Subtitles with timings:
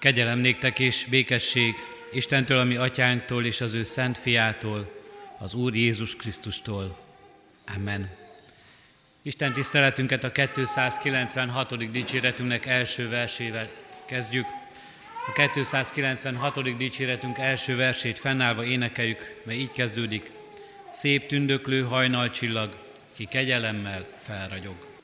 [0.00, 1.74] Kegyelem néktek és békesség
[2.12, 4.92] Istentől, ami atyánktól és az ő szent fiától,
[5.38, 6.98] az Úr Jézus Krisztustól.
[7.76, 8.10] Amen.
[9.22, 11.90] Isten tiszteletünket a 296.
[11.90, 13.70] dicséretünknek első versével
[14.06, 14.46] kezdjük.
[15.26, 16.76] A 296.
[16.76, 20.30] dicséretünk első versét fennállva énekeljük, mely így kezdődik.
[20.90, 22.76] Szép tündöklő hajnalcsillag,
[23.14, 24.97] ki kegyelemmel felragyog.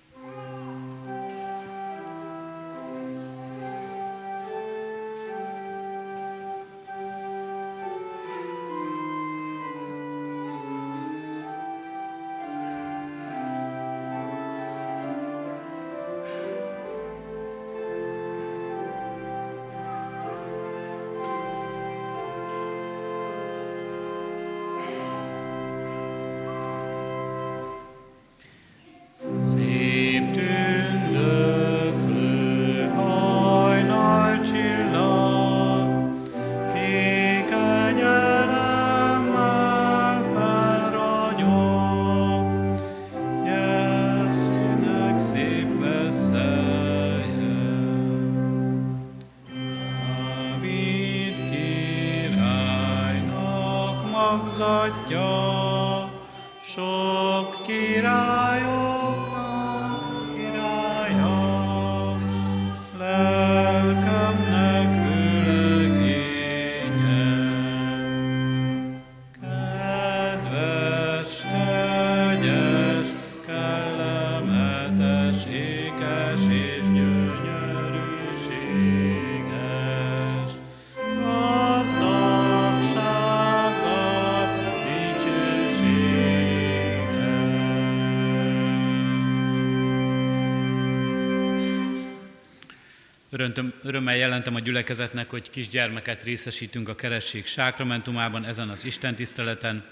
[93.83, 99.85] Örömmel jelentem a gyülekezetnek, hogy kisgyermeket részesítünk a keresség sákramentumában ezen az Isten tiszteleten.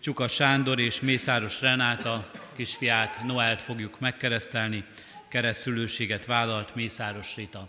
[0.00, 4.84] Csuka Sándor és Mészáros Renáta kisfiát, Noelt fogjuk megkeresztelni,
[5.28, 7.68] keresztülőséget vállalt Mészáros Rita.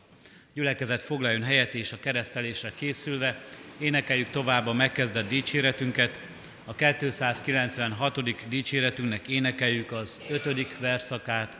[0.53, 3.41] Gyülekezet foglaljon helyet és a keresztelésre készülve
[3.77, 6.19] énekeljük tovább a megkezdett dicséretünket.
[6.65, 8.47] A 296.
[8.49, 11.57] dicséretünknek énekeljük az ötödik verszakát.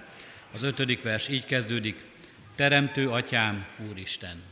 [0.54, 2.09] Az ötödik vers így kezdődik.
[2.60, 4.49] Teremtő Atyám, Úristen!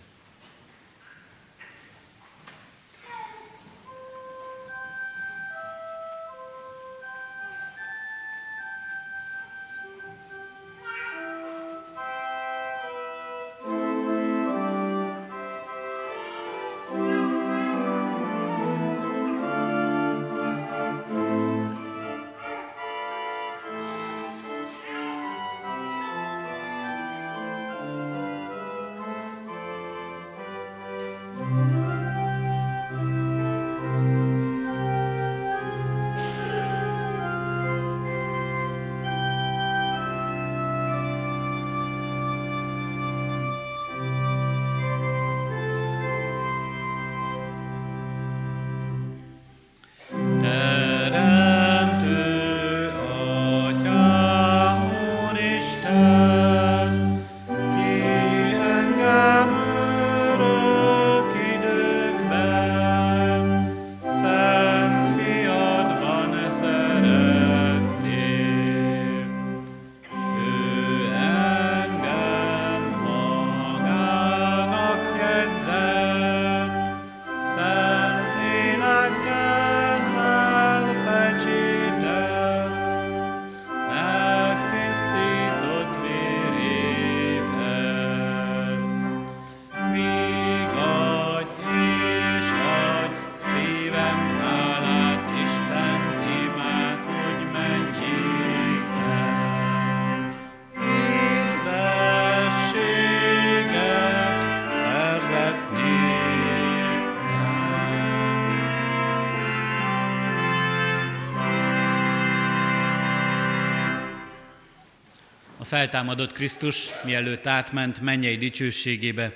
[115.67, 119.33] Feltámadott Krisztus, mielőtt átment mennyei dicsőségébe,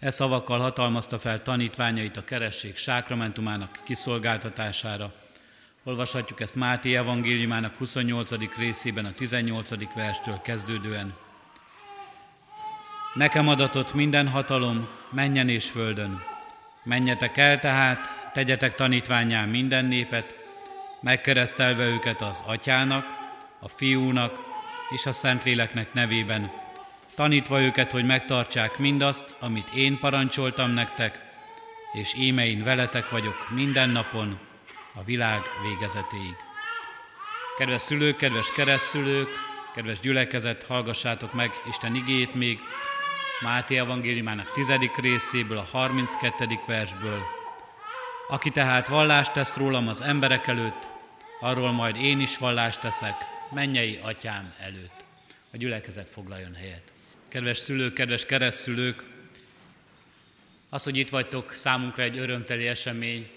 [0.00, 5.12] e szavakkal hatalmazta fel tanítványait a keresség sákramentumának kiszolgáltatására.
[5.84, 8.56] Olvashatjuk ezt Máté evangéliumának 28.
[8.58, 9.94] részében, a 18.
[9.94, 11.14] verstől kezdődően.
[13.14, 16.18] Nekem adatott minden hatalom, menjen és földön.
[16.84, 20.34] Menjetek el tehát, tegyetek tanítványá minden népet,
[21.00, 23.04] megkeresztelve őket az atyának,
[23.60, 24.53] a fiúnak
[24.90, 26.50] és a Szentléleknek nevében,
[27.14, 31.18] tanítva őket, hogy megtartsák mindazt, amit én parancsoltam nektek,
[31.92, 34.38] és íme én veletek vagyok minden napon,
[34.94, 36.36] a világ végezetéig.
[37.58, 39.28] Kedves szülők, kedves keresztülők,
[39.74, 42.58] kedves gyülekezet, hallgassátok meg Isten igét még
[43.40, 46.58] Máté evangéliumának tizedik részéből, a 32.
[46.66, 47.18] versből.
[48.28, 50.86] Aki tehát vallást tesz rólam az emberek előtt,
[51.40, 53.14] arról majd én is vallást teszek,
[53.54, 55.04] mennyei atyám előtt.
[55.50, 56.92] A gyülekezet foglaljon helyet.
[57.28, 59.04] Kedves szülők, kedves keresztülők,
[60.68, 63.30] az, hogy itt vagytok, számunkra egy örömteli esemény,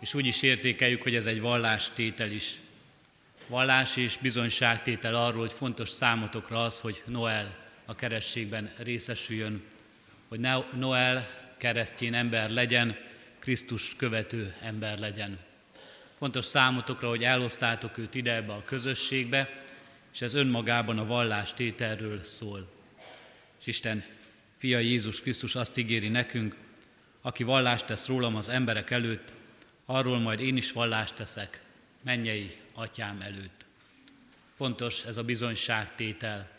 [0.00, 2.54] és úgy is értékeljük, hogy ez egy vallástétel is.
[3.46, 9.62] Vallás és bizonyságtétel arról, hogy fontos számotokra az, hogy Noel a kerességben részesüljön,
[10.28, 10.40] hogy
[10.74, 11.28] Noel
[11.58, 12.98] keresztjén ember legyen,
[13.38, 15.38] Krisztus követő ember legyen.
[16.18, 19.62] Fontos számotokra, hogy elosztátok őt ide ebbe a közösségbe,
[20.12, 22.72] és ez önmagában a vallás tételről szól.
[23.60, 24.04] És Isten
[24.56, 26.56] fia Jézus Krisztus azt ígéri nekünk,
[27.20, 29.32] aki vallást tesz rólam az emberek előtt,
[29.84, 31.62] arról majd én is vallást teszek,
[32.02, 33.66] mennyei atyám előtt.
[34.54, 36.50] Fontos ez a bizonyságtétel.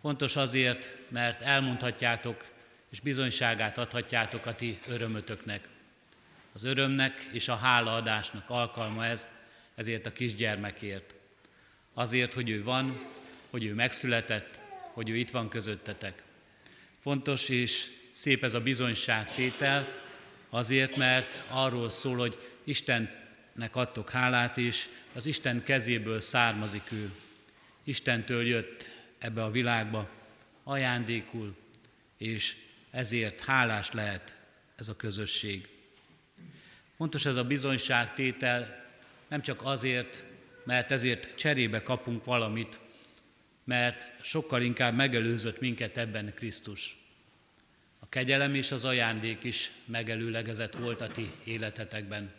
[0.00, 2.44] Fontos azért, mert elmondhatjátok,
[2.90, 5.68] és bizonyságát adhatjátok a ti örömötöknek.
[6.58, 9.28] Az örömnek és a hálaadásnak alkalma ez,
[9.74, 11.14] ezért a kisgyermekért.
[11.94, 12.98] Azért, hogy ő van,
[13.50, 14.58] hogy ő megszületett,
[14.92, 16.22] hogy ő itt van közöttetek.
[17.00, 19.88] Fontos és szép ez a bizonyságtétel,
[20.50, 27.10] azért, mert arról szól, hogy Istennek adtok hálát, és az Isten kezéből származik ő.
[27.84, 30.10] Istentől jött ebbe a világba
[30.64, 31.56] ajándékul,
[32.16, 32.56] és
[32.90, 34.36] ezért hálás lehet
[34.76, 35.76] ez a közösség.
[36.98, 38.84] Fontos ez a bizonyságtétel,
[39.28, 40.24] nem csak azért,
[40.64, 42.80] mert ezért cserébe kapunk valamit,
[43.64, 46.96] mert sokkal inkább megelőzött minket ebben Krisztus.
[47.98, 52.32] A kegyelem és az ajándék is megelőlegezett volt a ti életetekben.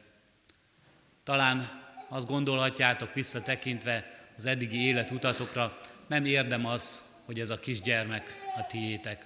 [1.23, 5.77] Talán azt gondolhatjátok visszatekintve az eddigi életutatokra,
[6.07, 8.23] nem érdem az, hogy ez a kisgyermek
[8.57, 9.25] a tiétek,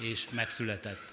[0.00, 1.07] és megszületett.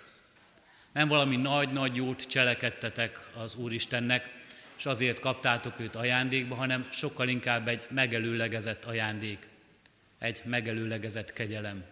[0.96, 4.30] Nem valami nagy-nagy jót cselekedtetek az Úristennek,
[4.78, 9.48] és azért kaptátok őt ajándékba, hanem sokkal inkább egy megelőlegezett ajándék,
[10.20, 11.84] egy megelőlegezett kegyelem.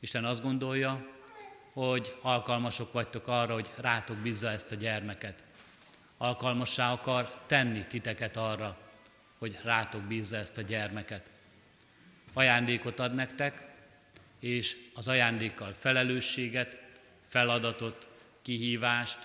[0.00, 1.06] Isten azt gondolja,
[1.72, 5.42] hogy alkalmasok vagytok arra, hogy rátok bízza ezt a gyermeket.
[6.16, 8.78] Alkalmassá akar tenni titeket arra,
[9.38, 11.30] hogy rátok bízza ezt a gyermeket.
[12.32, 13.68] Ajándékot ad nektek,
[14.40, 16.81] és az ajándékkal felelősséget,
[17.32, 18.08] feladatot,
[18.42, 19.18] kihívást,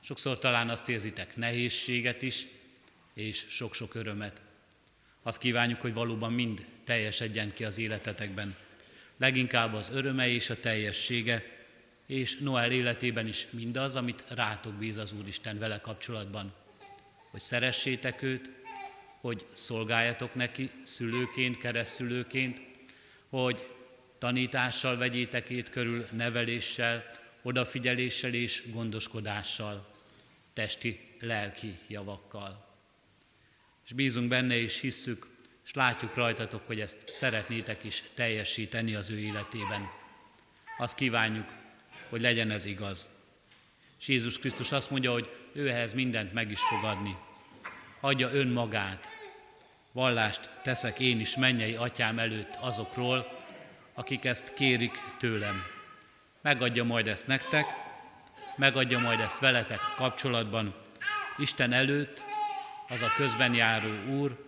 [0.00, 2.46] sokszor talán azt érzitek nehézséget is,
[3.12, 4.40] és sok-sok örömet.
[5.22, 8.56] Azt kívánjuk, hogy valóban mind teljesedjen ki az életetekben.
[9.16, 11.44] Leginkább az öröme és a teljessége,
[12.06, 16.54] és Noel életében is mindaz, amit rátok bíz az Úristen vele kapcsolatban.
[17.30, 18.50] Hogy szeressétek őt,
[19.20, 22.60] hogy szolgáljatok neki szülőként, keresztülőként,
[23.28, 23.68] hogy
[24.18, 29.86] tanítással vegyétek ét körül, neveléssel, odafigyeléssel és gondoskodással,
[30.52, 32.66] testi, lelki javakkal.
[33.84, 35.26] És bízunk benne, és hisszük,
[35.64, 39.90] és látjuk rajtatok, hogy ezt szeretnétek is teljesíteni az ő életében.
[40.78, 41.46] Azt kívánjuk,
[42.08, 43.10] hogy legyen ez igaz.
[44.00, 47.16] És Jézus Krisztus azt mondja, hogy ő ehhez mindent meg is fog adni.
[48.00, 49.06] Adja önmagát.
[49.92, 53.26] Vallást teszek én is mennyei atyám előtt azokról,
[53.94, 55.73] akik ezt kérik tőlem.
[56.44, 57.66] Megadja majd ezt nektek,
[58.56, 60.74] megadja majd ezt veletek kapcsolatban.
[61.38, 62.22] Isten előtt
[62.88, 64.44] az a közben járó Úr,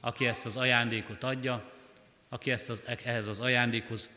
[0.00, 1.72] aki ezt az ajándékot adja,
[2.28, 4.10] aki ezt az, ehhez az ajándékhoz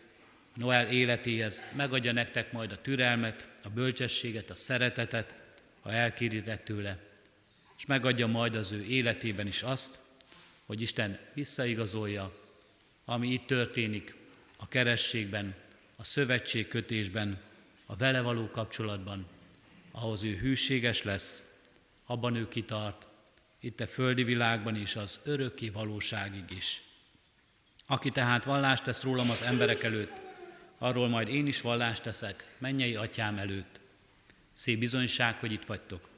[0.55, 5.33] Noel életéhez megadja nektek majd a türelmet, a bölcsességet, a szeretetet,
[5.81, 6.97] ha elkéritek tőle,
[7.77, 10.00] és megadja majd az ő életében is azt,
[10.65, 12.33] hogy Isten visszaigazolja,
[13.05, 14.15] ami itt történik
[14.57, 15.55] a kerességben,
[16.01, 17.39] a szövetség kötésben,
[17.86, 19.25] a vele való kapcsolatban,
[19.91, 21.53] ahhoz ő hűséges lesz,
[22.05, 23.08] abban ő kitart,
[23.60, 26.81] itt a földi világban is az örökké valóságig is.
[27.86, 30.22] Aki tehát vallást tesz rólam az emberek előtt,
[30.77, 33.79] arról majd én is vallást teszek, mennyei atyám előtt.
[34.53, 36.10] Szép bizonyság, hogy itt vagytok.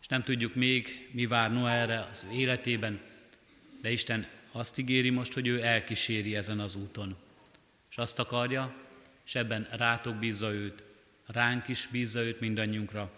[0.00, 3.00] És nem tudjuk még, mi vár Noelre az ő életében,
[3.80, 7.16] de Isten azt ígéri most, hogy ő elkíséri ezen az úton.
[7.90, 8.80] És azt akarja,
[9.32, 10.82] és ebben rátok bízza őt,
[11.26, 13.10] ránk is bízza őt mindannyiunkra,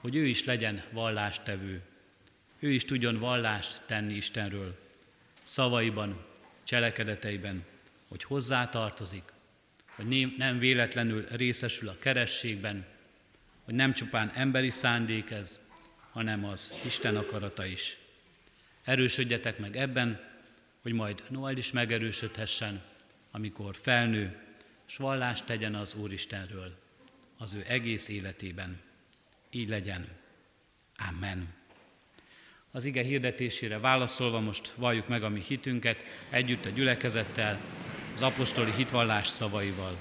[0.00, 1.82] hogy ő is legyen vallástevő.
[2.58, 4.78] Ő is tudjon vallást tenni Istenről,
[5.42, 6.24] szavaiban,
[6.64, 7.64] cselekedeteiben,
[8.08, 9.22] hogy hozzá tartozik,
[9.86, 12.86] hogy nem véletlenül részesül a kerességben,
[13.64, 15.60] hogy nem csupán emberi szándék ez,
[16.10, 17.98] hanem az Isten akarata is.
[18.84, 20.20] Erősödjetek meg ebben,
[20.82, 22.82] hogy majd Noel is megerősödhessen,
[23.30, 24.45] amikor felnő,
[24.86, 26.74] s vallást tegyen az Úristenről
[27.38, 28.80] az ő egész életében.
[29.50, 30.08] Így legyen.
[31.08, 31.54] Amen.
[32.70, 37.60] Az ige hirdetésére válaszolva most valljuk meg a mi hitünket együtt a gyülekezettel,
[38.14, 39.96] az apostoli hitvallás szavaival.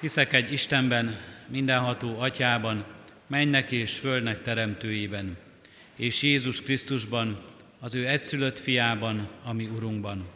[0.00, 2.84] Hiszek egy Istenben, mindenható atyában,
[3.26, 5.36] mennek és földnek teremtőjében,
[5.96, 7.44] és Jézus Krisztusban,
[7.80, 10.28] az ő egyszülött fiában, ami Urunkban,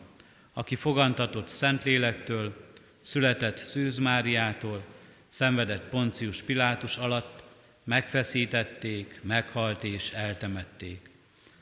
[0.58, 2.66] aki fogantatott Szentlélektől,
[3.02, 4.82] született Szűz Máriától,
[5.28, 7.42] szenvedett Poncius Pilátus alatt,
[7.84, 11.10] megfeszítették, meghalt és eltemették.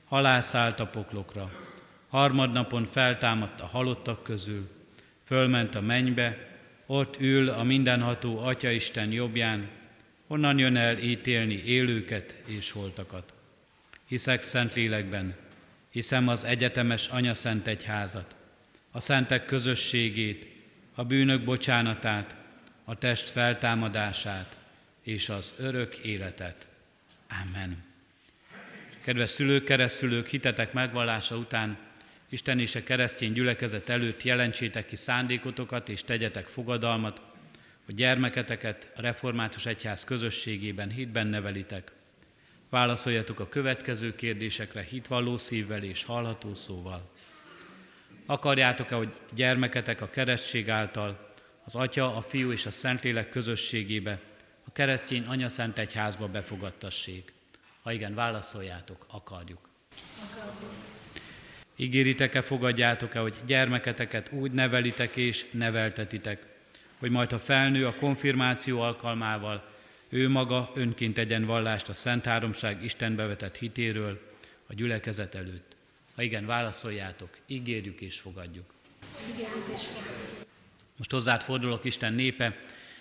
[0.04, 1.50] Halászállt a poklokra,
[2.08, 4.68] harmadnapon feltámadt a halottak közül,
[5.24, 6.48] fölment a mennybe,
[6.86, 9.68] ott ül a mindenható Atya Isten jobbján,
[10.26, 13.32] onnan jön el ítélni élőket és holtakat.
[14.06, 15.34] Hiszek szent lélekben,
[15.90, 18.35] hiszem az egyetemes Anya Szent Egyházat,
[18.96, 20.46] a szentek közösségét,
[20.94, 22.34] a bűnök bocsánatát,
[22.84, 24.56] a test feltámadását
[25.02, 26.66] és az örök életet.
[27.46, 27.84] Amen.
[29.04, 31.78] Kedves szülők, keresztülők, hitetek megvallása után
[32.28, 37.20] Isten és a keresztény gyülekezet előtt jelentsétek ki szándékotokat és tegyetek fogadalmat,
[37.84, 41.92] hogy gyermeketeket a református egyház közösségében hitben nevelitek.
[42.70, 47.14] Válaszoljatok a következő kérdésekre hitvalló szívvel és hallható szóval.
[48.26, 54.20] Akarjátok-e, hogy gyermeketek a keresztség által az Atya, a Fiú és a Szentlélek közösségébe,
[54.64, 57.32] a keresztény Anya Szent Egyházba befogadtassék?
[57.82, 59.68] Ha igen, válaszoljátok, akarjuk.
[60.24, 60.70] akarjuk.
[61.76, 66.46] Ígéritek-e, fogadjátok-e, hogy gyermeketeket úgy nevelitek és neveltetitek,
[66.98, 69.68] hogy majd ha felnő a konfirmáció alkalmával,
[70.08, 74.20] ő maga önként tegyen vallást a Szent Háromság Istenbe vetett hitéről
[74.66, 75.75] a gyülekezet előtt.
[76.16, 78.74] Ha igen, válaszoljátok, ígérjük és fogadjuk.
[79.28, 80.46] Ígérjük és fogadjuk.
[80.96, 82.60] Most hozzád fordulok, Isten népe,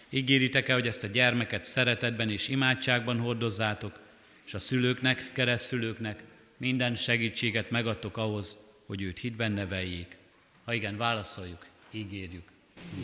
[0.09, 3.99] ígéritek-e, hogy ezt a gyermeket szeretetben és imádságban hordozzátok,
[4.45, 6.23] és a szülőknek, keresztülőknek
[6.57, 10.17] minden segítséget megadtok ahhoz, hogy őt hitben neveljék?
[10.63, 12.51] Ha igen, válaszoljuk, ígérjük.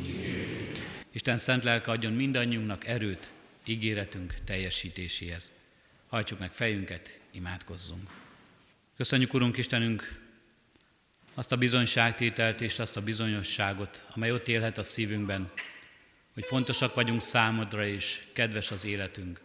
[0.03, 0.77] ígérjük.
[1.11, 3.31] Isten szent lelke adjon mindannyiunknak erőt
[3.65, 5.51] ígéretünk teljesítéséhez.
[6.07, 8.20] Hajtsuk meg fejünket, imádkozzunk.
[9.01, 10.19] Köszönjük, Urunk Istenünk,
[11.33, 15.51] azt a bizonyságtételt és azt a bizonyosságot, amely ott élhet a szívünkben,
[16.33, 19.41] hogy fontosak vagyunk számodra, és kedves az életünk.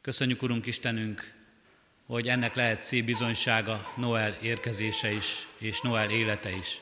[0.00, 1.32] Köszönjük, Urunk Istenünk,
[2.06, 6.80] hogy ennek lehet szép bizonysága Noel érkezése is, és Noel élete is.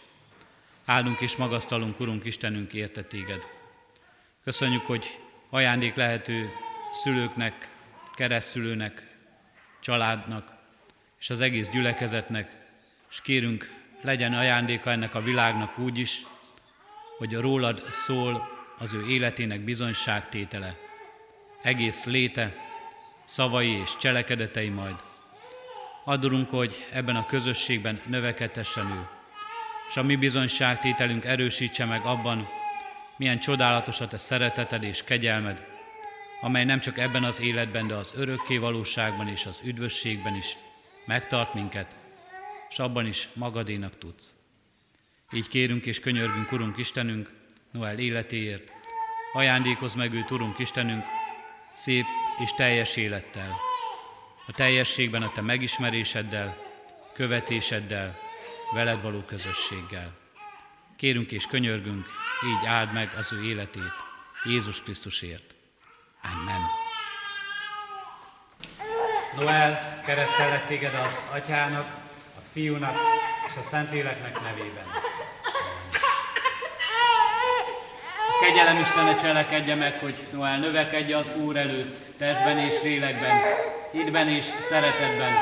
[0.85, 3.41] Áldunk és magasztalunk, Urunk Istenünk, érte téged.
[4.45, 5.19] Köszönjük, hogy
[5.51, 6.49] ajándék lehető
[7.03, 7.69] szülőknek,
[8.15, 9.17] keresztülőnek,
[9.81, 10.58] családnak,
[11.21, 12.51] és az egész gyülekezetnek,
[13.11, 13.71] és kérünk,
[14.01, 16.27] legyen ajándéka ennek a világnak úgy is,
[17.19, 18.49] hogy rólad szól
[18.79, 20.77] az ő életének bizonyságtétele,
[21.63, 22.55] egész léte,
[23.25, 24.95] szavai és cselekedetei majd.
[26.05, 29.09] Adorunk, hogy ebben a közösségben növekedhessen ő,
[29.89, 32.47] és a mi bizonyságtételünk erősítse meg abban,
[33.17, 35.67] milyen csodálatos a te szereteted és kegyelmed,
[36.41, 40.57] amely nem csak ebben az életben, de az örökké valóságban és az üdvösségben is
[41.09, 41.97] megtart minket,
[42.69, 44.35] és abban is magadénak tudsz.
[45.33, 47.31] Így kérünk és könyörgünk, Urunk Istenünk,
[47.73, 48.71] Noel életéért,
[49.33, 51.03] ajándékozz meg őt, Urunk Istenünk,
[51.75, 52.05] szép
[52.43, 53.51] és teljes élettel,
[54.47, 56.57] a teljességben a Te megismeréseddel,
[57.15, 58.15] követéseddel,
[58.75, 60.17] veled való közösséggel.
[60.97, 62.07] Kérünk és könyörgünk,
[62.47, 63.93] így áld meg az ő életét
[64.45, 65.57] Jézus Krisztusért.
[66.23, 66.88] Amen.
[69.39, 71.87] Noel, keresztellek téged az atyának,
[72.37, 72.97] a fiúnak
[73.49, 74.85] és a Szentléleknek nevében.
[78.29, 83.41] A kegyelem Istene cselekedje meg, hogy Noel növekedje az Úr előtt, testben és lélekben,
[83.93, 85.33] hitben és szeretetben,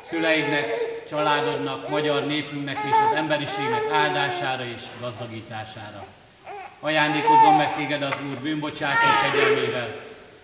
[0.00, 0.66] szüleidnek,
[1.08, 6.04] családodnak, magyar népünknek és az emberiségnek áldására és gazdagítására.
[6.80, 9.96] Ajándékozzon meg téged az Úr bűnbocsátó kegyelmével,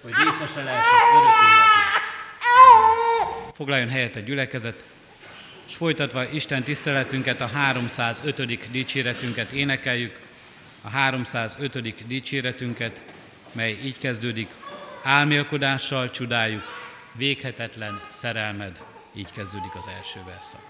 [0.03, 1.74] hogy részese lehet az örök életnek.
[3.55, 4.85] Foglaljon helyet a gyülekezet,
[5.67, 8.71] és folytatva Isten tiszteletünket, a 305.
[8.71, 10.21] dicséretünket énekeljük,
[10.83, 12.07] a 305.
[12.07, 13.03] dicséretünket,
[13.53, 14.49] mely így kezdődik,
[15.03, 16.63] álmélkodással csodáljuk,
[17.13, 18.83] véghetetlen szerelmed.
[19.15, 20.61] Így kezdődik az első verszak.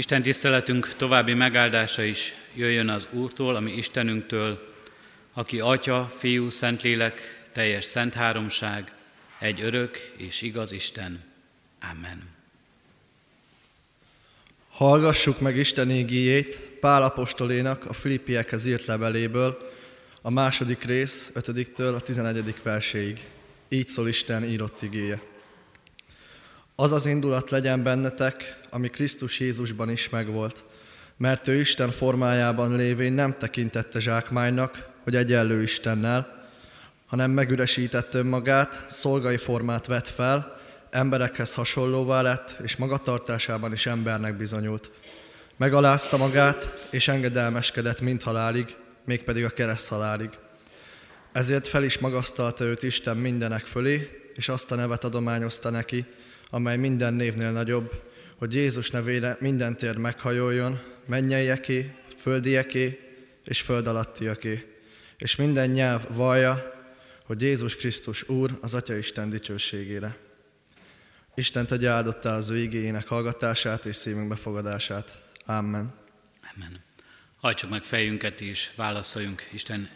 [0.00, 4.74] Isten tiszteletünk további megáldása is jöjjön az Úrtól, ami Istenünktől,
[5.32, 8.92] aki Atya, Fiú, Szentlélek, teljes szent háromság,
[9.38, 11.24] egy örök és igaz Isten.
[11.90, 12.28] Amen.
[14.70, 19.70] Hallgassuk meg Isten ígéjét Pál apostolénak a Filippiekhez írt leveléből,
[20.22, 22.54] a második rész, 5-től a 11.
[22.62, 23.26] verséig.
[23.68, 25.20] Így szól Isten írott igéje.
[26.74, 30.64] Az az indulat legyen bennetek, ami Krisztus Jézusban is megvolt,
[31.16, 36.48] mert ő Isten formájában lévén nem tekintette zsákmánynak, hogy egyenlő Istennel,
[37.06, 40.58] hanem megüresítette önmagát, szolgai formát vett fel,
[40.90, 44.90] emberekhez hasonlóvá lett, és magatartásában is embernek bizonyult.
[45.56, 50.30] Megalázta magát, és engedelmeskedett mind halálig, mégpedig a kereszt halálig.
[51.32, 56.04] Ezért fel is magasztalta őt Isten mindenek fölé, és azt a nevet adományozta neki,
[56.50, 57.90] amely minden névnél nagyobb,
[58.40, 62.98] hogy Jézus nevére minden tér meghajoljon, mennyeieké, földieké
[63.44, 64.76] és föld alattiaké,
[65.18, 66.72] és minden nyelv vallja,
[67.24, 70.16] hogy Jézus Krisztus Úr az Atya Isten dicsőségére.
[71.34, 75.22] Isten tegye áldottá az ő igényének hallgatását és szívünk befogadását.
[75.44, 75.94] Amen.
[76.54, 76.82] Amen.
[77.36, 79.88] Hajtsuk meg fejünket és válaszoljunk Isten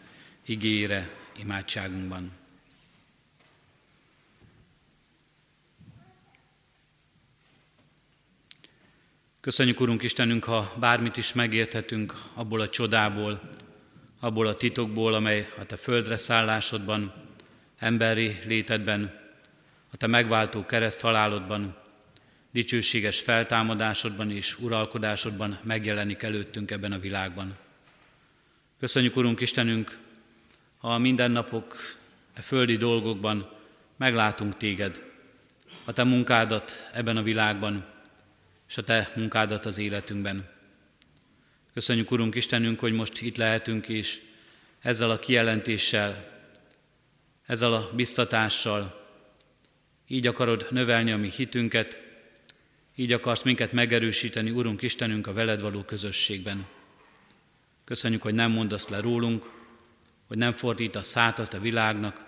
[0.46, 2.32] igényére imádságunkban.
[9.44, 13.40] Köszönjük, Urunk Istenünk, ha bármit is megérthetünk abból a csodából,
[14.20, 17.12] abból a titokból, amely a Te földre szállásodban,
[17.78, 19.20] emberi létedben,
[19.92, 21.76] a Te megváltó kereszt halálodban,
[22.50, 27.56] dicsőséges feltámadásodban és uralkodásodban megjelenik előttünk ebben a világban.
[28.80, 29.98] Köszönjük, Urunk Istenünk,
[30.78, 31.76] ha a mindennapok,
[32.36, 33.50] a földi dolgokban
[33.96, 35.02] meglátunk Téged,
[35.84, 37.92] a Te munkádat ebben a világban,
[38.68, 40.48] és a Te munkádat az életünkben.
[41.74, 44.20] Köszönjük, Urunk Istenünk, hogy most itt lehetünk, és
[44.80, 46.32] ezzel a kijelentéssel,
[47.46, 49.08] ezzel a biztatással
[50.08, 52.02] így akarod növelni a mi hitünket,
[52.94, 56.66] így akarsz minket megerősíteni, Urunk Istenünk, a veled való közösségben.
[57.84, 59.50] Köszönjük, hogy nem mondasz le rólunk,
[60.26, 62.24] hogy nem fordítasz hátat a világnak,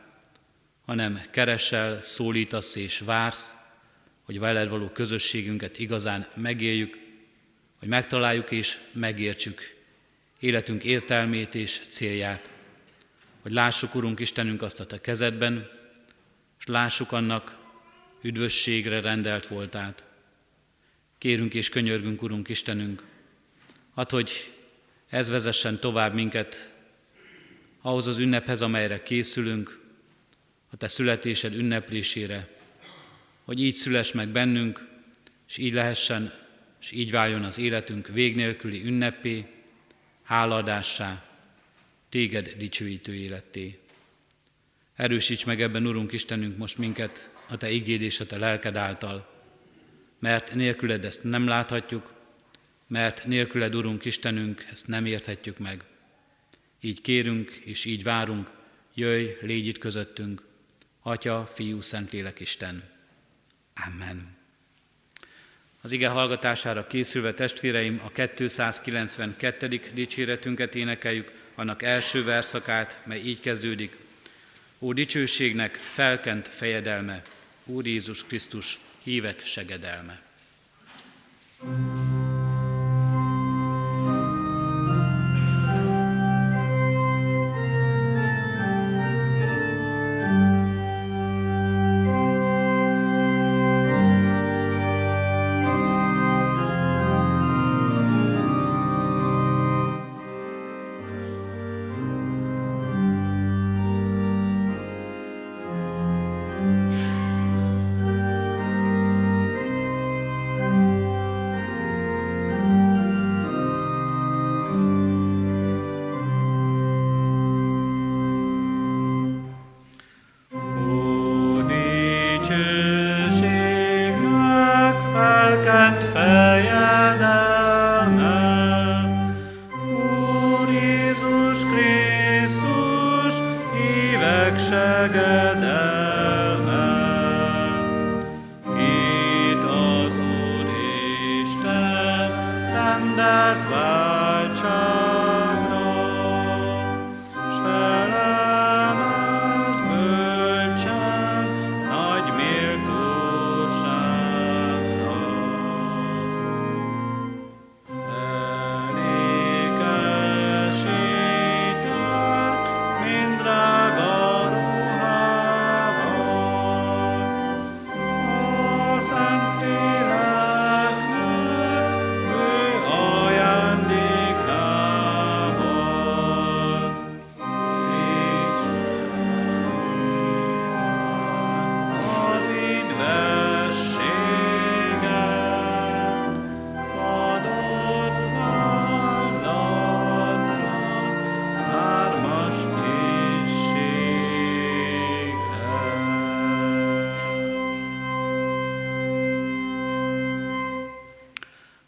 [0.85, 3.55] hanem keresel, szólítasz és vársz,
[4.27, 6.99] hogy veled való közösségünket igazán megéljük,
[7.79, 9.75] hogy megtaláljuk és megértsük
[10.41, 12.51] életünk értelmét és célját.
[13.43, 15.71] Hogy lássuk, Urunk Istenünk, azt a Te kezedben,
[16.59, 17.57] és lássuk annak
[18.23, 20.05] üdvösségre rendelt voltát.
[21.19, 23.05] Kérünk és könyörgünk, Urunk Istenünk,
[23.97, 24.53] hát, hogy
[25.09, 26.73] ez vezessen tovább minket
[27.81, 29.85] ahhoz az ünnephez, amelyre készülünk,
[30.71, 32.56] a Te születésed ünneplésére,
[33.47, 34.89] hogy így szüles meg bennünk,
[35.49, 36.33] és így lehessen,
[36.81, 39.47] és így váljon az életünk végnélküli ünnepé,
[40.23, 41.25] háladássá,
[42.09, 43.79] téged dicsőítő életté.
[44.95, 49.45] Erősíts meg ebben, Urunk Istenünk, most minket a Te igéd és a Te lelked által,
[50.19, 52.15] mert nélküled ezt nem láthatjuk,
[52.87, 55.85] mert nélküled, Urunk Istenünk, ezt nem érthetjük meg.
[56.81, 58.51] Így kérünk és így várunk,
[58.95, 60.43] jöjj, légy itt közöttünk,
[61.03, 62.96] Atya, Fiú, Szentlélek Isten.
[63.85, 64.37] Amen.
[65.81, 69.81] Az ige hallgatására készülve testvéreim a 292.
[69.95, 73.97] dicséretünket énekeljük, annak első verszakát, mely így kezdődik.
[74.79, 77.23] Ó dicsőségnek felkent fejedelme,
[77.65, 80.25] Úr Jézus Krisztus, hívek segedelme.
[81.59, 82.06] thank you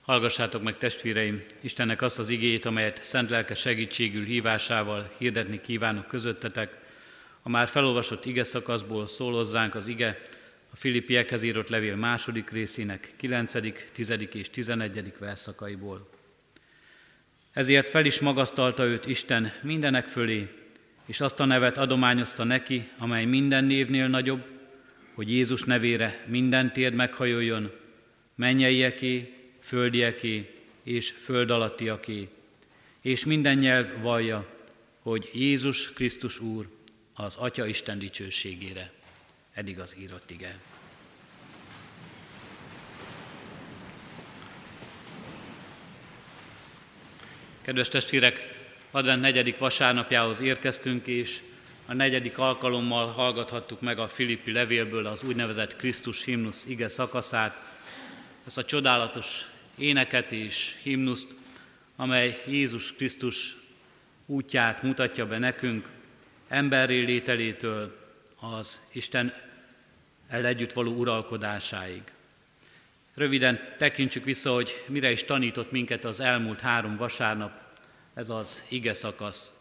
[0.09, 6.77] Hallgassátok meg testvéreim Istennek azt az igéjét, amelyet szent lelke segítségül hívásával hirdetni kívánok közöttetek.
[7.42, 10.21] A már felolvasott ige szakaszból szólozzánk az ige
[10.73, 13.55] a Filippiekhez írott levél második részének 9.,
[13.92, 14.14] 10.
[14.33, 15.12] és 11.
[15.18, 16.09] verszakaiból.
[17.53, 20.49] Ezért fel is magasztalta őt Isten mindenek fölé,
[21.07, 24.44] és azt a nevet adományozta neki, amely minden névnél nagyobb,
[25.14, 27.71] hogy Jézus nevére minden térd meghajoljon,
[28.35, 29.33] mennyeieké,
[29.68, 30.52] földieké
[30.83, 32.28] és föld alattiaké,
[33.00, 34.46] és minden nyelv vallja,
[35.02, 36.68] hogy Jézus Krisztus Úr
[37.14, 38.90] az Atya Isten dicsőségére.
[39.52, 40.59] Eddig az írott ige.
[47.62, 48.54] Kedves testvérek,
[48.90, 51.42] advent negyedik vasárnapjához érkeztünk, és
[51.87, 57.76] a negyedik alkalommal hallgathattuk meg a Filippi levélből az úgynevezett Krisztus himnusz ige szakaszát,
[58.48, 59.26] ezt a csodálatos
[59.79, 61.35] éneket és himnuszt,
[61.97, 63.57] amely Jézus Krisztus
[64.27, 65.88] útját mutatja be nekünk,
[66.49, 67.99] emberré lételétől
[68.41, 69.35] az Isten
[70.29, 72.03] el együtt való uralkodásáig.
[73.14, 77.62] Röviden tekintsük vissza, hogy mire is tanított minket az elmúlt három vasárnap,
[78.14, 79.53] ez az ige szakasz.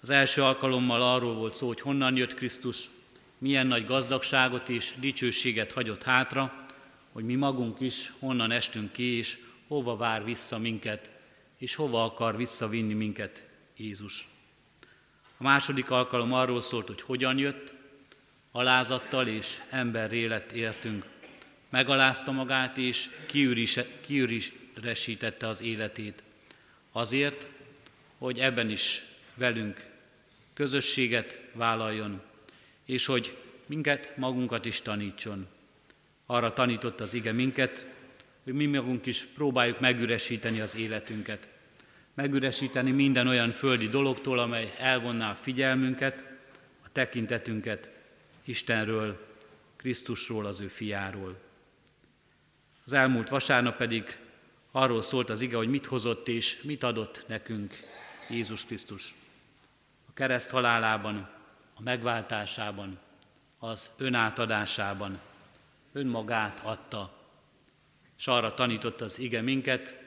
[0.00, 2.90] Az első alkalommal arról volt szó, hogy honnan jött Krisztus,
[3.38, 6.65] milyen nagy gazdagságot és dicsőséget hagyott hátra,
[7.16, 11.10] hogy mi magunk is honnan estünk ki, és hova vár vissza minket,
[11.58, 14.28] és hova akar visszavinni minket Jézus.
[15.36, 17.72] A második alkalom arról szólt, hogy hogyan jött,
[18.52, 21.06] alázattal és emberré lett értünk.
[21.68, 23.10] Megalázta magát és
[24.00, 26.22] kiürisítette az életét.
[26.92, 27.50] Azért,
[28.18, 29.86] hogy ebben is velünk
[30.54, 32.22] közösséget vállaljon,
[32.84, 35.54] és hogy minket, magunkat is tanítson.
[36.26, 37.86] Arra tanított az ige minket,
[38.44, 41.48] hogy mi magunk is próbáljuk megüresíteni az életünket.
[42.14, 46.24] Megüresíteni minden olyan földi dologtól, amely elvonná a figyelmünket,
[46.84, 47.90] a tekintetünket
[48.44, 49.26] Istenről,
[49.76, 51.36] Krisztusról, az ő fiáról.
[52.84, 54.18] Az elmúlt vasárnap pedig
[54.70, 57.74] arról szólt az ige, hogy mit hozott és mit adott nekünk
[58.28, 59.14] Jézus Krisztus.
[60.08, 61.28] A kereszt halálában,
[61.74, 62.98] a megváltásában,
[63.58, 65.20] az önátadásában,
[65.96, 67.12] önmagát adta.
[68.18, 70.04] És arra tanított az ige minket,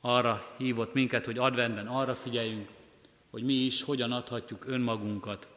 [0.00, 2.68] arra hívott minket, hogy adventben arra figyeljünk,
[3.30, 5.48] hogy mi is hogyan adhatjuk önmagunkat,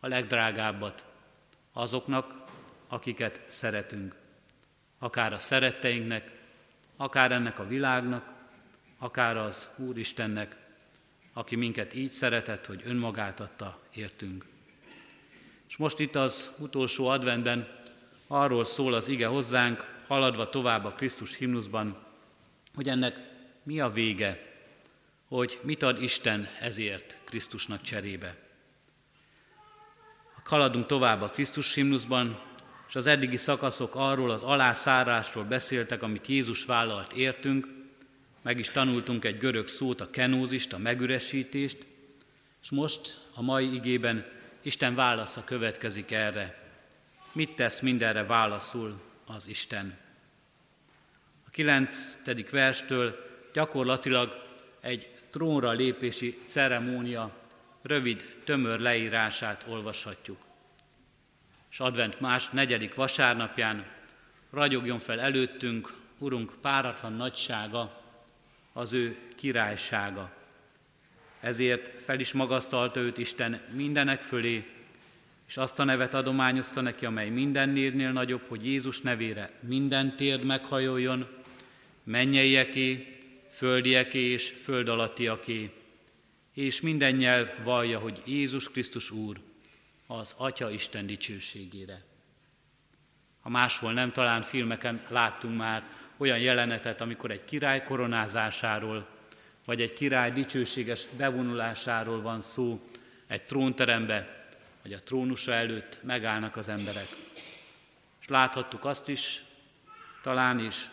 [0.00, 1.04] a legdrágábbat
[1.72, 2.44] azoknak,
[2.88, 4.14] akiket szeretünk.
[4.98, 6.32] Akár a szeretteinknek,
[6.96, 8.32] akár ennek a világnak,
[8.98, 10.56] akár az Úristennek,
[11.32, 14.46] aki minket így szeretett, hogy önmagát adta értünk.
[15.68, 17.79] És most itt az utolsó adventben
[18.32, 21.96] arról szól az ige hozzánk, haladva tovább a Krisztus himnuszban,
[22.74, 23.18] hogy ennek
[23.62, 24.40] mi a vége,
[25.28, 28.36] hogy mit ad Isten ezért Krisztusnak cserébe.
[30.44, 32.40] Haladunk tovább a Krisztus himnuszban,
[32.88, 37.68] és az eddigi szakaszok arról az alászárásról beszéltek, amit Jézus vállalt értünk,
[38.42, 41.86] meg is tanultunk egy görög szót, a kenózist, a megüresítést,
[42.62, 44.26] és most a mai igében
[44.62, 46.59] Isten válasza következik erre.
[47.32, 49.98] Mit tesz mindenre válaszul az Isten?
[51.46, 53.16] A kilencedik verstől
[53.52, 54.42] gyakorlatilag
[54.80, 57.38] egy trónra lépési ceremónia
[57.82, 60.38] rövid, tömör leírását olvashatjuk.
[61.70, 63.86] És advent más negyedik vasárnapján
[64.50, 68.02] ragyogjon fel előttünk Urunk páratlan nagysága,
[68.72, 70.32] az ő királysága.
[71.40, 74.79] Ezért fel is magasztalta őt Isten mindenek fölé,
[75.50, 77.68] és azt a nevet adományozta neki, amely minden
[78.12, 81.28] nagyobb, hogy Jézus nevére minden térd meghajoljon,
[82.04, 83.18] mennyeieké,
[83.52, 85.70] földieké és föld alattiaké,
[86.54, 89.40] és minden nyelv vallja, hogy Jézus Krisztus Úr,
[90.06, 92.02] az Atya Isten dicsőségére.
[93.40, 95.82] Ha máshol nem, talán filmeken láttunk már
[96.16, 99.06] olyan jelenetet, amikor egy király koronázásáról,
[99.64, 102.84] vagy egy király dicsőséges bevonulásáról van szó
[103.26, 104.38] egy trónterembe,
[104.90, 107.06] hogy a trónusa előtt megállnak az emberek.
[108.20, 109.42] És láthattuk azt is,
[110.22, 110.84] talán is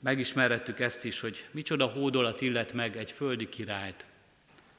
[0.00, 4.06] megismerhettük ezt is, hogy micsoda hódolat illet meg egy földi királyt.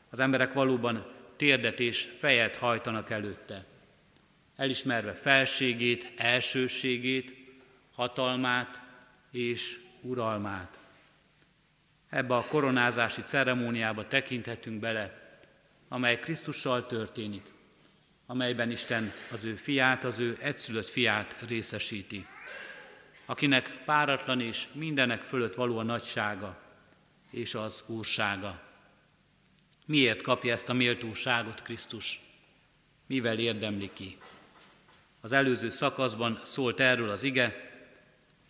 [0.10, 3.66] Az emberek valóban térdet és fejet hajtanak előtte,
[4.56, 7.34] elismerve felségét, elsőségét,
[7.94, 8.82] hatalmát
[9.32, 10.80] és uralmát.
[12.10, 15.29] Ebbe a koronázási ceremóniába tekinthetünk bele,
[15.90, 17.52] amely Krisztussal történik,
[18.26, 22.26] amelyben Isten az ő fiát, az ő egyszülött fiát részesíti.
[23.26, 26.58] akinek páratlan és mindenek fölött való a nagysága
[27.32, 28.62] és az úrsága.
[29.86, 32.20] Miért kapja ezt a méltóságot Krisztus?
[33.06, 34.18] Mivel érdemli ki?
[35.22, 37.72] Az előző szakaszban szólt erről az ige,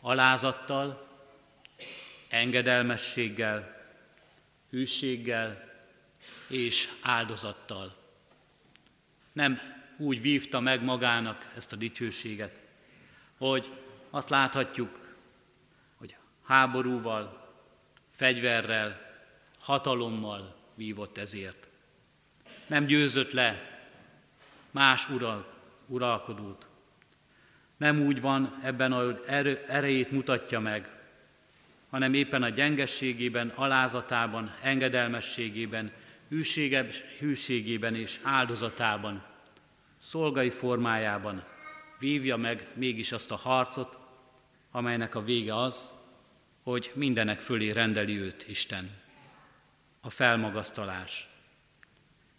[0.02, 1.08] alázattal,
[2.30, 3.88] engedelmességgel,
[4.70, 5.69] hűséggel
[6.50, 7.96] és áldozattal.
[9.34, 9.60] Nem
[9.98, 12.60] úgy vívta meg magának ezt a dicsőséget,
[13.38, 13.74] hogy
[14.10, 15.16] azt láthatjuk,
[15.98, 17.54] hogy háborúval,
[18.16, 19.08] fegyverrel,
[19.60, 21.68] hatalommal vívott ezért.
[22.68, 23.80] Nem győzött le
[24.72, 25.54] más ural,
[25.88, 26.68] uralkodót.
[27.78, 29.20] Nem úgy van ebben, ahogy
[29.68, 30.90] erejét mutatja meg,
[31.90, 35.92] hanem éppen a gyengességében, alázatában, engedelmességében,
[37.20, 39.26] hűségében és áldozatában,
[39.98, 41.44] szolgai formájában
[42.00, 44.00] vívja meg mégis azt a harcot,
[44.72, 45.96] amelynek a vége az,
[46.64, 48.98] hogy mindenek fölé rendeli őt Isten.
[50.02, 51.30] A felmagasztalás.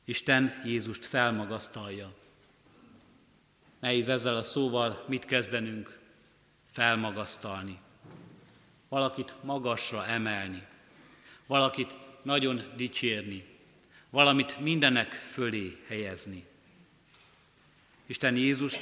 [0.04, 2.12] Isten Jézust felmagasztalja.
[3.80, 5.98] Nehéz ezzel a szóval mit kezdenünk?
[6.72, 7.78] Felmagasztalni.
[8.88, 10.66] Valakit magasra emelni.
[11.46, 13.49] Valakit nagyon dicsérni.
[14.10, 16.44] Valamit mindenek fölé helyezni.
[18.06, 18.80] Isten Jézust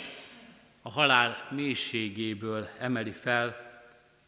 [0.83, 3.77] a halál mélységéből emeli fel,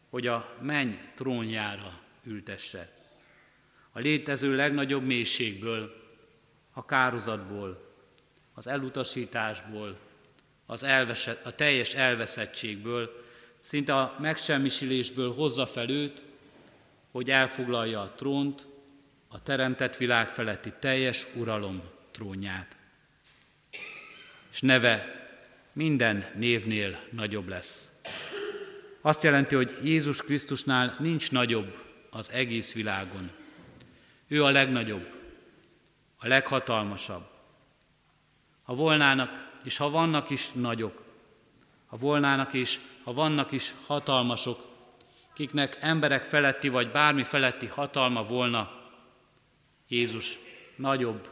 [0.09, 2.89] hogy a menny trónjára ültesse.
[3.91, 6.05] A létező legnagyobb mélységből,
[6.73, 7.93] a kározatból,
[8.53, 9.97] az elutasításból,
[10.65, 13.25] az elvesett, a teljes elveszettségből,
[13.59, 16.23] szinte a megsemmisülésből hozza fel őt,
[17.11, 18.67] hogy elfoglalja a trónt,
[19.33, 22.75] a teremtett világ feletti teljes uralom trónját.
[24.51, 25.25] És neve
[25.73, 27.91] minden névnél nagyobb lesz.
[29.01, 31.77] Azt jelenti, hogy Jézus Krisztusnál nincs nagyobb
[32.09, 33.31] az egész világon.
[34.27, 35.07] Ő a legnagyobb,
[36.17, 37.29] a leghatalmasabb.
[38.63, 41.03] Ha volnának, és ha vannak is nagyok,
[41.87, 44.69] ha volnának is, ha vannak is hatalmasok,
[45.33, 48.80] kiknek emberek feletti vagy bármi feletti hatalma volna,
[49.91, 50.39] Jézus
[50.75, 51.29] nagyobb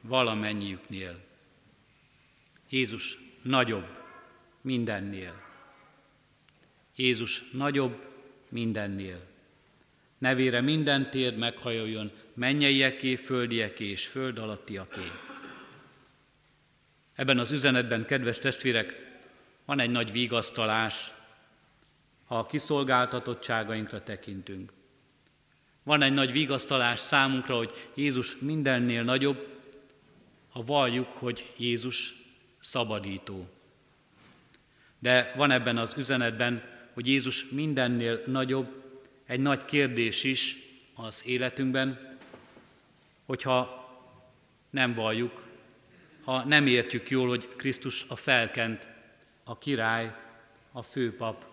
[0.00, 1.20] valamennyiüknél.
[2.68, 4.02] Jézus nagyobb
[4.60, 5.42] mindennél.
[6.96, 8.06] Jézus nagyobb
[8.48, 9.26] mindennél.
[10.18, 15.10] Nevére minden térd meghajoljon, mennyeieké, földieké és föld alattiaké.
[17.14, 19.18] Ebben az üzenetben, kedves testvérek,
[19.64, 21.12] van egy nagy vigasztalás,
[22.24, 24.72] ha a kiszolgáltatottságainkra tekintünk.
[25.82, 29.48] Van egy nagy vigasztalás számunkra, hogy Jézus mindennél nagyobb,
[30.50, 32.14] ha valljuk, hogy Jézus
[32.60, 33.48] szabadító.
[34.98, 36.62] De van ebben az üzenetben,
[36.94, 38.82] hogy Jézus mindennél nagyobb,
[39.26, 40.56] egy nagy kérdés is
[40.94, 42.18] az életünkben,
[43.26, 43.88] hogyha
[44.70, 45.44] nem valljuk,
[46.24, 48.88] ha nem értjük jól, hogy Krisztus a felkent,
[49.44, 50.14] a király,
[50.72, 51.46] a főpap,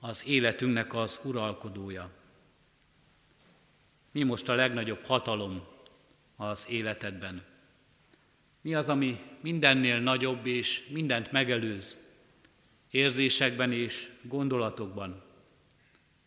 [0.00, 2.10] az életünknek az uralkodója.
[4.14, 5.64] Mi most a legnagyobb hatalom
[6.36, 7.42] az életedben?
[8.60, 11.98] Mi az, ami mindennél nagyobb és mindent megelőz?
[12.90, 15.22] Érzésekben és gondolatokban,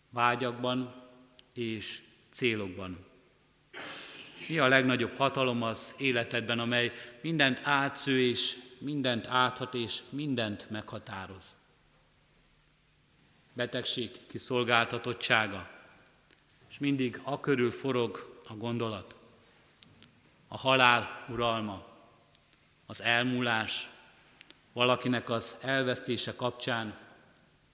[0.09, 1.09] vágyakban
[1.53, 3.05] és célokban.
[4.47, 11.55] Mi a legnagyobb hatalom az életedben, amely mindent átsző és mindent áthat és mindent meghatároz?
[13.53, 15.76] Betegség kiszolgáltatottsága,
[16.77, 19.15] és mindig a körül forog a gondolat.
[20.47, 21.85] A halál uralma,
[22.85, 23.89] az elmúlás,
[24.73, 26.97] valakinek az elvesztése kapcsán,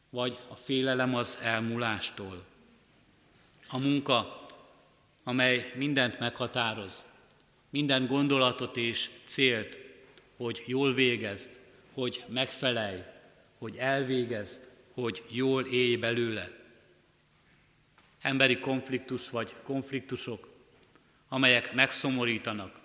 [0.09, 2.43] vagy a félelem az elmúlástól.
[3.69, 4.45] A munka,
[5.23, 7.05] amely mindent meghatároz,
[7.69, 9.77] minden gondolatot és célt,
[10.37, 11.59] hogy jól végezd,
[11.93, 13.01] hogy megfelelj,
[13.57, 16.62] hogy elvégezd, hogy jól élj belőle.
[18.23, 20.47] Emberi konfliktus vagy konfliktusok,
[21.27, 22.79] amelyek megszomorítanak,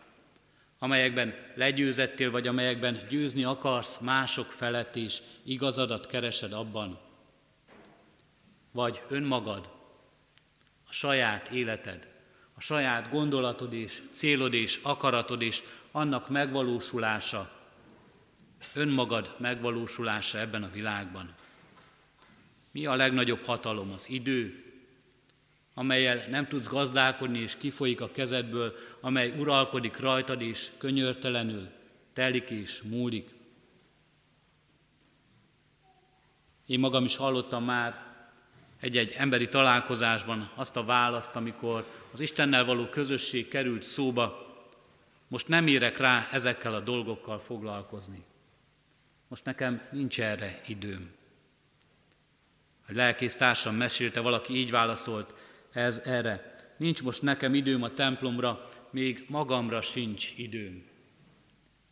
[0.79, 6.98] amelyekben legyőzettél, vagy amelyekben győzni akarsz mások felett is, igazadat keresed abban,
[8.72, 9.70] vagy önmagad,
[10.88, 12.09] a saját életed,
[12.55, 17.53] a saját gondolatod és célod és akaratod és annak megvalósulása,
[18.72, 21.35] önmagad megvalósulása ebben a világban.
[22.72, 23.92] Mi a legnagyobb hatalom?
[23.92, 24.67] Az idő,
[25.79, 31.69] amelyel nem tudsz gazdálkodni és kifolyik a kezedből, amely uralkodik rajtad és könyörtelenül,
[32.12, 33.35] telik és múlik.
[36.67, 38.07] Én magam is hallottam már
[38.81, 44.47] egy-egy emberi találkozásban azt a választ, amikor az Istennel való közösség került szóba,
[45.29, 48.24] most nem érek rá ezekkel a dolgokkal foglalkozni.
[49.29, 51.11] Most nekem nincs erre időm.
[52.89, 55.35] A lelkész társam mesélte, valaki így válaszolt
[55.73, 56.57] ez erre.
[56.77, 60.87] Nincs most nekem időm a templomra, még magamra sincs időm.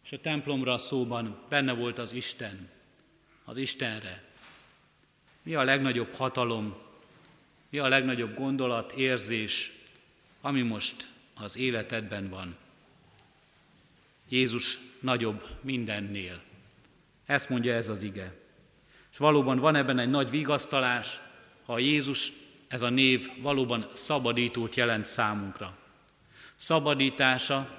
[0.04, 2.68] És a templomra szóban benne volt az Isten,
[3.44, 4.24] az Istenre.
[5.42, 6.74] Mi a legnagyobb hatalom,
[7.70, 9.72] mi a legnagyobb gondolat, érzés,
[10.40, 12.56] ami most az életedben van?
[14.28, 16.42] Jézus nagyobb mindennél.
[17.26, 18.34] Ezt mondja ez az ige.
[19.12, 21.20] És valóban van ebben egy nagy vigasztalás,
[21.64, 22.32] ha Jézus,
[22.68, 25.76] ez a név valóban szabadítót jelent számunkra.
[26.56, 27.78] Szabadítása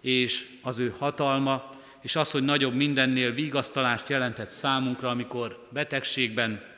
[0.00, 6.68] és az ő hatalma, és az, hogy nagyobb mindennél vigasztalást jelentett számunkra, amikor betegségben,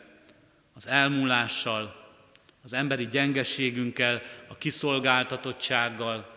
[0.74, 2.10] az elmúlással,
[2.62, 6.36] az emberi gyengességünkkel, a kiszolgáltatottsággal,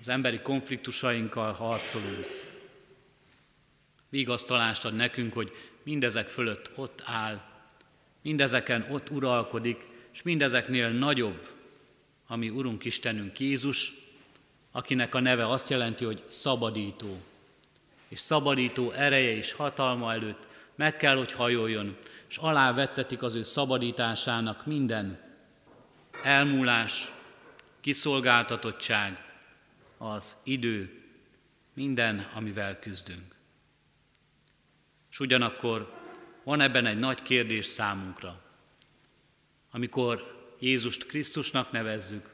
[0.00, 2.26] az emberi konfliktusainkkal harcolunk.
[4.08, 5.52] Vigasztalást ad nekünk, hogy
[5.82, 7.40] mindezek fölött ott áll,
[8.22, 11.50] mindezeken ott uralkodik, és mindezeknél nagyobb,
[12.26, 13.92] ami Urunk Istenünk Jézus,
[14.72, 17.22] akinek a neve azt jelenti, hogy szabadító.
[18.08, 21.96] És szabadító ereje és hatalma előtt meg kell, hogy hajoljon,
[22.28, 25.20] és alávettetik az ő szabadításának minden
[26.22, 27.12] elmúlás,
[27.80, 29.24] kiszolgáltatottság,
[29.98, 31.02] az idő,
[31.72, 33.34] minden, amivel küzdünk.
[35.10, 36.00] És ugyanakkor
[36.44, 38.43] van ebben egy nagy kérdés számunkra.
[39.74, 42.32] Amikor Jézust Krisztusnak nevezzük,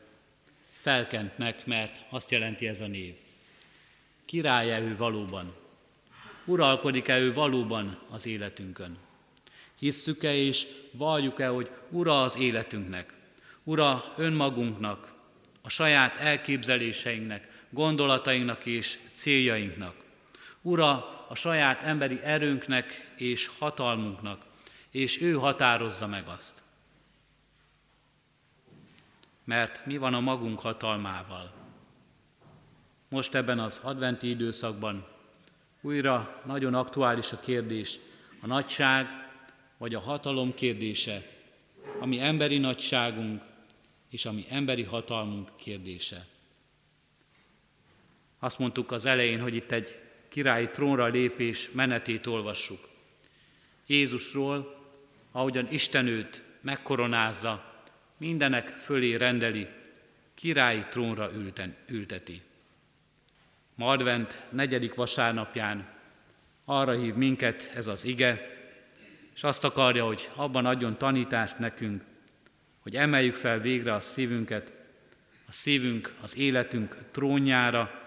[0.73, 3.15] felkentnek, mert azt jelenti ez a név.
[4.25, 5.55] Király-e ő valóban?
[6.45, 8.99] Uralkodik-e ő valóban az életünkön?
[9.79, 13.15] Hisszük-e és valljuk-e, hogy Ura az életünknek?
[13.65, 15.15] Ura önmagunknak,
[15.63, 19.95] a saját elképzeléseinknek, gondolatainknak és céljainknak.
[20.63, 24.45] Ura a saját emberi erőnknek és hatalmunknak,
[24.91, 26.63] és ő határozza meg azt.
[29.51, 31.53] Mert mi van a magunk hatalmával?
[33.09, 35.07] Most ebben az adventi időszakban
[35.81, 37.99] újra nagyon aktuális a kérdés,
[38.41, 39.07] a nagyság
[39.79, 41.27] vagy a hatalom kérdése,
[42.01, 43.43] ami emberi nagyságunk
[44.11, 46.27] és ami emberi hatalmunk kérdése.
[48.39, 49.95] Azt mondtuk az elején, hogy itt egy
[50.29, 52.89] királyi trónra lépés menetét olvassuk.
[53.87, 54.77] Jézusról,
[55.33, 57.70] ahogyan Isten őt megkoronázza,
[58.21, 59.69] mindenek fölé rendeli,
[60.35, 62.43] királyi trónra ülten, ülteti.
[63.75, 65.89] Ma advent negyedik vasárnapján
[66.65, 68.59] arra hív minket ez az ige,
[69.35, 72.05] és azt akarja, hogy abban adjon tanítást nekünk,
[72.81, 74.73] hogy emeljük fel végre a szívünket,
[75.47, 78.03] a szívünk, az életünk trónjára,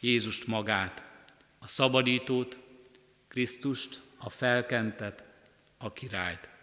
[0.00, 1.04] Jézust magát,
[1.58, 2.58] a szabadítót,
[3.28, 5.24] Krisztust, a felkentet,
[5.78, 6.53] a királyt.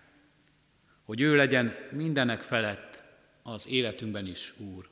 [1.11, 3.03] Hogy ő legyen mindenek felett
[3.43, 4.87] az életünkben is Úr.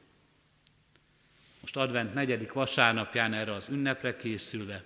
[1.62, 4.84] Most advent negyedik vasárnapján erre az ünnepre készülve,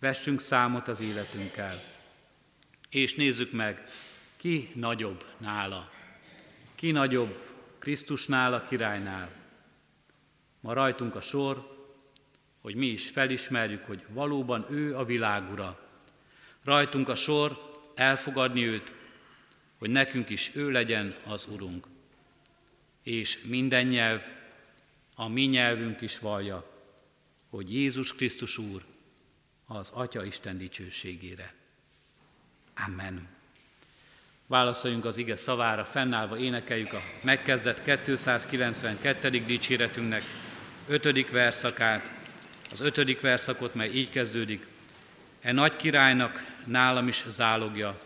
[0.00, 1.82] vessünk számot az életünkkel,
[2.90, 3.82] és nézzük meg,
[4.36, 5.90] ki nagyobb nála.
[6.74, 7.42] Ki nagyobb
[7.78, 9.30] Krisztusnál, a királynál.
[10.60, 11.76] Ma rajtunk a sor,
[12.60, 15.88] hogy mi is felismerjük, hogy valóban ő a világura.
[16.64, 18.96] Rajtunk a sor elfogadni őt,
[19.78, 21.86] hogy nekünk is ő legyen az Urunk.
[23.02, 24.24] És minden nyelv,
[25.14, 26.70] a mi nyelvünk is vallja,
[27.50, 28.84] hogy Jézus Krisztus Úr
[29.66, 31.54] az Atya Isten dicsőségére.
[32.86, 33.28] Amen.
[34.46, 39.28] Válaszoljunk az ige szavára, fennállva énekeljük a megkezdett 292.
[39.30, 40.22] dicséretünknek
[40.86, 41.30] 5.
[41.30, 42.10] verszakát,
[42.70, 44.66] az ötödik verszakot, mely így kezdődik.
[45.40, 48.00] E nagy királynak nálam is zálogja,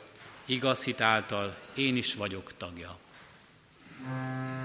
[0.45, 2.99] igaz hit által én is vagyok tagja.
[4.05, 4.62] thank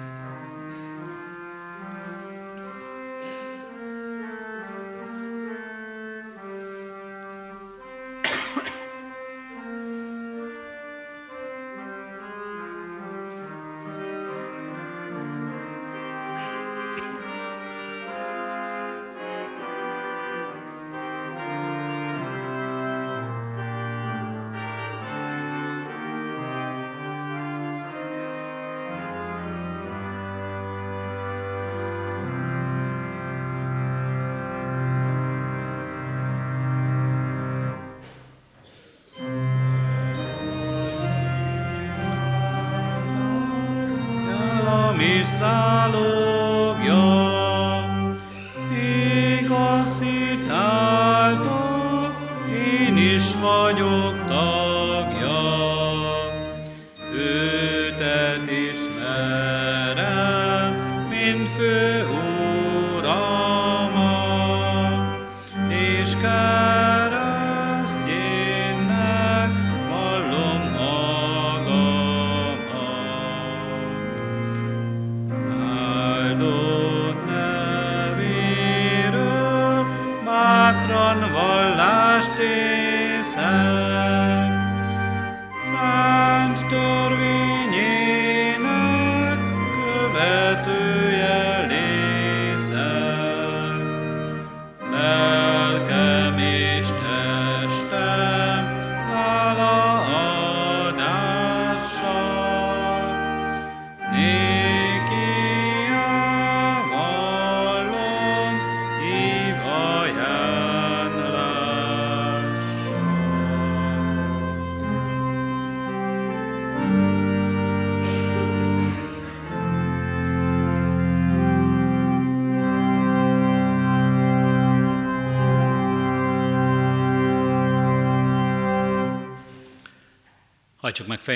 [45.34, 45.42] is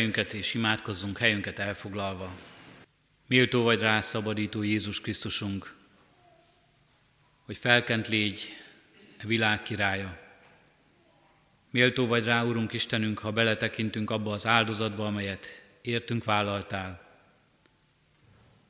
[0.02, 2.36] fejünket és imádkozzunk helyünket elfoglalva.
[3.28, 5.76] Méltó vagy rá, szabadító Jézus Krisztusunk,
[7.46, 8.50] hogy felkent légy
[9.24, 10.18] a világ királya.
[11.70, 15.46] Méltó vagy rá, Urunk Istenünk, ha beletekintünk abba az áldozatba, amelyet
[15.82, 17.02] értünk vállaltál.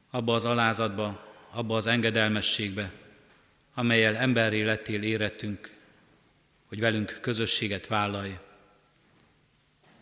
[0.10, 2.92] Abba az alázatba, abba az engedelmességbe,
[3.74, 5.74] amelyel emberré lettél érettünk,
[6.66, 8.38] hogy velünk közösséget vállalj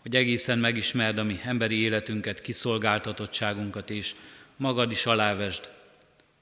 [0.09, 4.15] hogy egészen megismerd a mi emberi életünket, kiszolgáltatottságunkat, és
[4.55, 5.71] magad is alávesd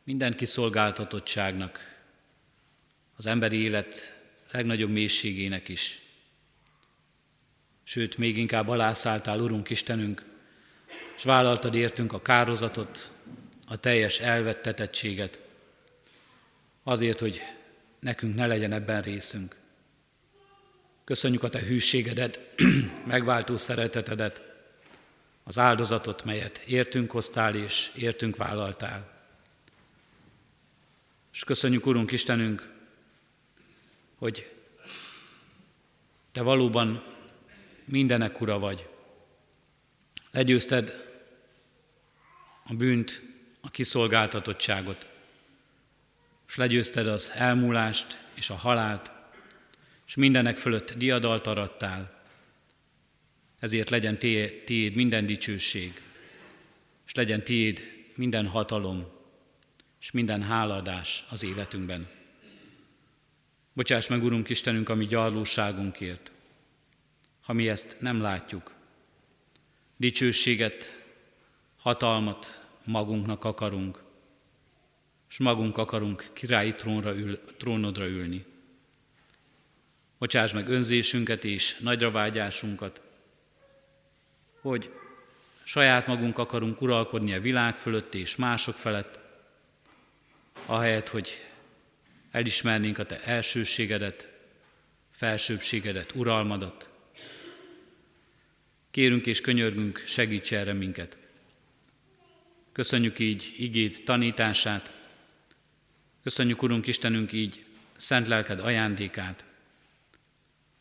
[0.03, 1.99] minden kiszolgáltatottságnak,
[3.15, 4.15] az emberi élet
[4.51, 6.01] legnagyobb mélységének is.
[7.84, 10.26] Sőt, még inkább alászálltál, Urunk Istenünk,
[11.15, 13.11] és vállaltad értünk a kározatot,
[13.65, 15.39] a teljes elvettetettséget,
[16.84, 17.41] azért, hogy
[17.99, 19.57] nekünk ne legyen ebben részünk.
[21.08, 22.39] Köszönjük a Te hűségedet,
[23.05, 24.41] megváltó szeretetedet,
[25.43, 29.10] az áldozatot, melyet értünk hoztál és értünk vállaltál.
[31.34, 32.70] És köszönjük, Urunk Istenünk,
[34.16, 34.51] hogy
[36.32, 37.03] Te valóban
[37.86, 38.89] mindenek ura vagy.
[40.32, 41.16] Legyőzted
[42.64, 43.22] a bűnt,
[43.62, 45.08] a kiszolgáltatottságot,
[46.47, 49.16] és legyőzted az elmúlást és a halált,
[50.08, 52.24] és mindenek fölött diadalt arattál.
[53.60, 54.20] Ezért legyen
[54.66, 56.01] tiéd, minden dicsőség,
[57.05, 57.84] és legyen tiéd
[58.16, 59.08] minden hatalom,
[59.99, 62.08] és minden háladás az életünkben.
[63.74, 66.32] Bocsáss meg, Urunk Istenünk, a mi gyarlóságunkért,
[67.41, 68.74] ha mi ezt nem látjuk.
[69.97, 71.03] Dicsőséget,
[71.78, 74.03] hatalmat magunknak akarunk,
[75.30, 78.45] és magunk akarunk királyi trónra ül, trónodra ülni.
[80.18, 83.01] Bocsáss meg önzésünket és nagyra vágyásunkat,
[84.61, 84.91] hogy
[85.63, 89.20] saját magunk akarunk uralkodni a világ fölött és mások felett,
[90.65, 91.45] ahelyett, hogy
[92.32, 94.28] elismernénk a Te elsőségedet,
[95.11, 96.89] felsőbségedet, uralmadat.
[98.91, 101.18] Kérünk és könyörgünk, segíts erre minket.
[102.72, 104.91] Köszönjük így igét tanítását,
[106.24, 107.65] köszönjük, Urunk Istenünk, így
[107.95, 109.45] szent lelked ajándékát,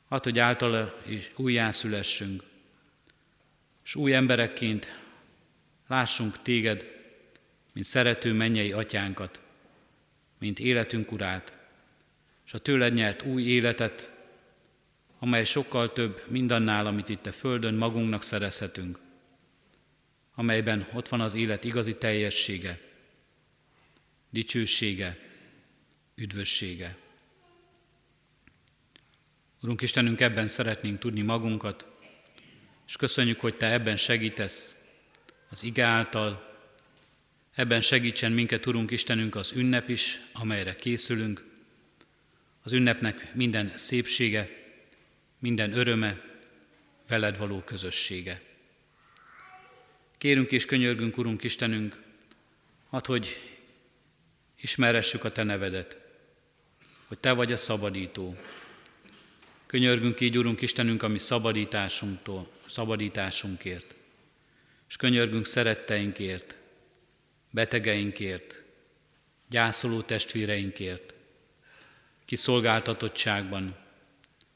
[0.08, 2.42] Hadd, hogy általa is újjászülessünk,
[3.84, 5.00] és új emberekként
[5.86, 6.86] lássunk téged,
[7.72, 9.40] mint szerető mennyei atyánkat,
[10.38, 11.56] mint életünk urát,
[12.46, 14.10] és a tőled nyert új életet,
[15.18, 18.98] amely sokkal több mindannál, amit itt a Földön magunknak szerezhetünk,
[20.34, 22.80] amelyben ott van az élet igazi teljessége,
[24.30, 25.18] dicsősége,
[26.14, 26.96] üdvössége.
[29.60, 31.86] Urunk Istenünk, ebben szeretnénk tudni magunkat,
[32.86, 34.74] és köszönjük, hogy Te ebben segítesz
[35.48, 36.56] az ige által,
[37.54, 41.44] ebben segítsen minket, Urunk Istenünk, az ünnep is, amelyre készülünk,
[42.62, 44.48] az ünnepnek minden szépsége,
[45.38, 46.20] minden öröme,
[47.08, 48.42] veled való közössége.
[50.18, 52.02] Kérünk és könyörgünk, Urunk Istenünk,
[52.88, 53.40] hadd, hogy
[54.60, 55.96] ismeressük a Te nevedet,
[57.06, 58.36] hogy Te vagy a szabadító,
[59.76, 63.96] Könyörgünk így, Urunk Istenünk, a mi szabadításunktól, szabadításunkért,
[64.88, 66.56] és könyörgünk szeretteinkért,
[67.50, 68.64] betegeinkért,
[69.48, 71.14] gyászoló testvéreinkért,
[72.24, 73.76] kiszolgáltatottságban,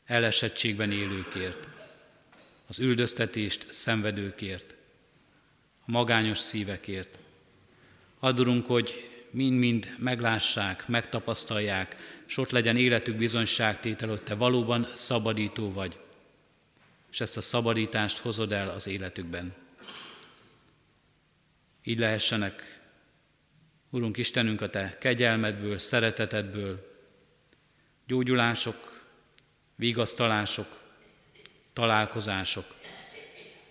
[0.04, 1.66] elesettségben élőkért,
[2.66, 4.74] az üldöztetést szenvedőkért,
[5.86, 7.18] a magányos szívekért.
[8.18, 11.96] Adurunk, hogy mind-mind meglássák, megtapasztalják,
[12.30, 15.98] és ott legyen életük bizonyságtétel, hogy Te valóban szabadító vagy,
[17.10, 19.54] és ezt a szabadítást hozod el az életükben.
[21.84, 22.80] Így lehessenek,
[23.90, 26.98] Urunk Istenünk, a Te kegyelmedből, szeretetedből,
[28.06, 29.06] gyógyulások,
[29.74, 30.80] vigasztalások,
[31.72, 32.74] találkozások,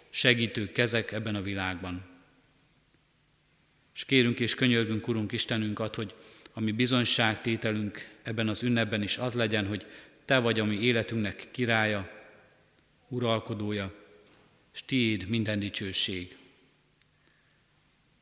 [0.09, 2.05] segítő kezek ebben a világban.
[3.95, 6.15] És kérünk és könyörgünk, Urunk Istenünk, ad, hogy
[6.53, 9.85] a mi bizonyságtételünk ebben az ünnepben is az legyen, hogy
[10.25, 12.09] Te vagy a mi életünknek királya,
[13.07, 13.93] uralkodója,
[14.73, 16.37] és Tiéd minden dicsőség.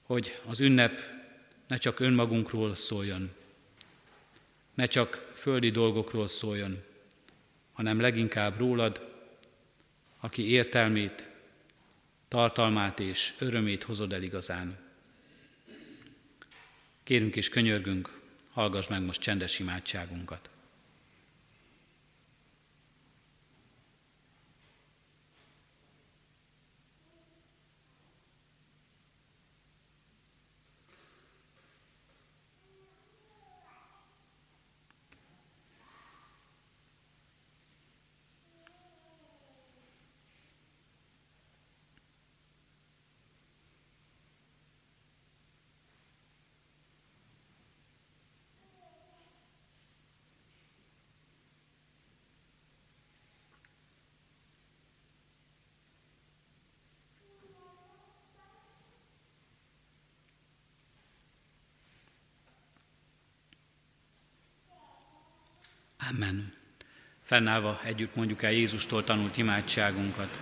[0.01, 0.99] Hogy az ünnep
[1.67, 3.31] ne csak önmagunkról szóljon,
[4.73, 6.83] ne csak földi dolgokról szóljon,
[7.73, 9.15] hanem leginkább rólad,
[10.19, 11.29] aki értelmét,
[12.27, 14.77] tartalmát és örömét hozod el igazán.
[17.03, 18.16] Kérünk és könyörgünk,
[18.57, 20.49] hallgass meg most csendes imádságunkat.
[66.11, 66.53] Amen.
[67.23, 70.37] Fennállva együtt mondjuk el Jézustól tanult imádságunkat.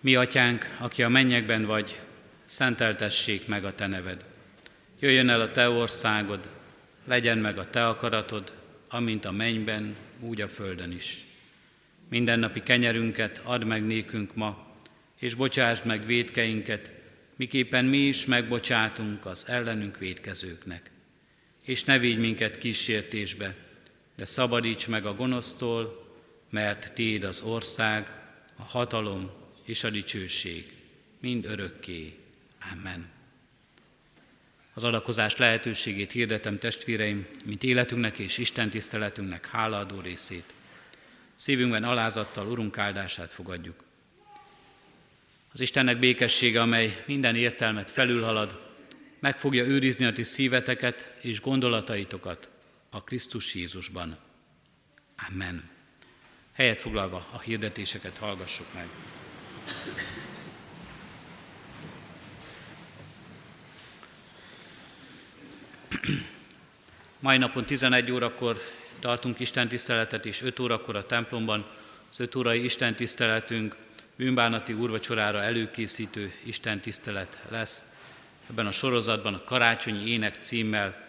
[0.00, 2.00] Mi, atyánk, aki a mennyekben vagy,
[2.44, 4.24] szenteltessék meg a te neved.
[5.00, 6.48] Jöjjön el a te országod,
[7.04, 8.54] legyen meg a te akaratod,
[8.88, 11.24] amint a mennyben, úgy a földön is.
[12.08, 14.66] Mindennapi kenyerünket add meg nékünk ma,
[15.18, 16.92] és bocsásd meg védkeinket,
[17.36, 20.94] miképpen mi is megbocsátunk az ellenünk védkezőknek
[21.66, 23.54] és ne vigy minket kísértésbe,
[24.16, 26.06] de szabadíts meg a gonosztól,
[26.50, 28.20] mert Téd az ország,
[28.56, 29.30] a hatalom
[29.64, 30.72] és a dicsőség,
[31.20, 32.18] mind örökké.
[32.72, 33.08] Amen.
[34.74, 40.54] Az adakozás lehetőségét hirdetem testvéreim, mint életünknek és Isten tiszteletünknek hálaadó részét.
[41.34, 43.84] Szívünkben alázattal Urunk áldását fogadjuk.
[45.52, 48.65] Az Istennek békessége, amely minden értelmet felülhalad,
[49.18, 52.50] meg fogja őrizni a ti szíveteket és gondolataitokat
[52.90, 54.18] a Krisztus Jézusban.
[55.30, 55.70] Amen.
[56.52, 58.86] Helyet foglalva a hirdetéseket hallgassuk meg.
[67.18, 68.62] Mai napon 11 órakor
[69.00, 71.66] tartunk Isten tiszteletet, és 5 órakor a templomban
[72.10, 73.76] az 5 órai Isten tiszteletünk
[74.16, 77.84] bűnbánati úrvacsorára előkészítő Isten tisztelet lesz
[78.50, 81.04] ebben a sorozatban a Karácsonyi Ének címmel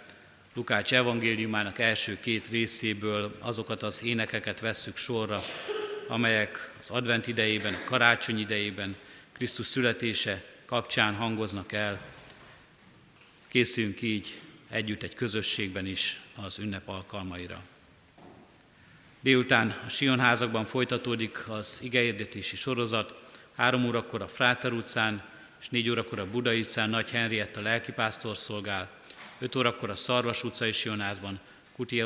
[0.54, 5.44] Lukács evangéliumának első két részéből azokat az énekeket vesszük sorra,
[6.08, 8.96] amelyek az advent idejében, a karácsony idejében,
[9.32, 12.02] Krisztus születése kapcsán hangoznak el.
[13.48, 17.62] Készüljünk így együtt egy közösségben is az ünnep alkalmaira.
[19.20, 23.14] Délután a Sionházakban folytatódik az igeérdetési sorozat,
[23.56, 25.24] három órakor a Fráter utcán,
[25.60, 28.90] és 4 órakor a Budai utcán Nagy Henrietta lelkipásztor szolgál,
[29.40, 31.40] 5 órakor a Szarvas utcai Sionázban
[31.76, 32.04] Kuti,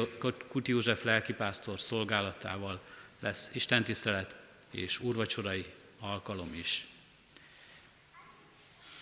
[0.47, 2.79] Kuti József lelkipásztor szolgálatával
[3.19, 4.35] lesz istentisztelet
[4.71, 5.65] és úrvacsorai
[5.99, 6.87] alkalom is.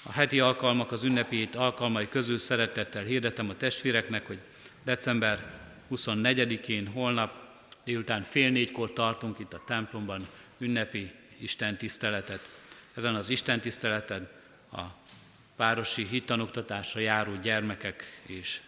[0.04, 4.40] A heti alkalmak az ünnepét alkalmai közül szeretettel hirdetem a testvéreknek, hogy
[4.84, 5.60] december
[5.92, 7.34] 24-én holnap
[7.84, 10.28] délután fél négykor tartunk itt a templomban
[10.58, 12.50] ünnepi Isten tiszteletet.
[12.94, 14.30] Ezen az Isten tiszteleten
[14.72, 14.82] a
[15.56, 18.62] városi hittanoktatásra járó gyermekek és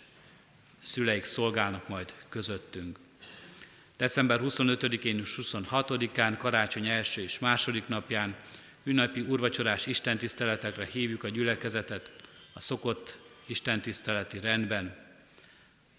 [0.84, 3.00] szüleik szolgálnak majd közöttünk.
[3.98, 8.36] December 25-én és 26-án, karácsony első és második napján
[8.84, 12.12] ünnepi urvacsorás istentiszteletekre hívjuk a gyülekezetet
[12.54, 14.96] a szokott istentiszteleti rendben.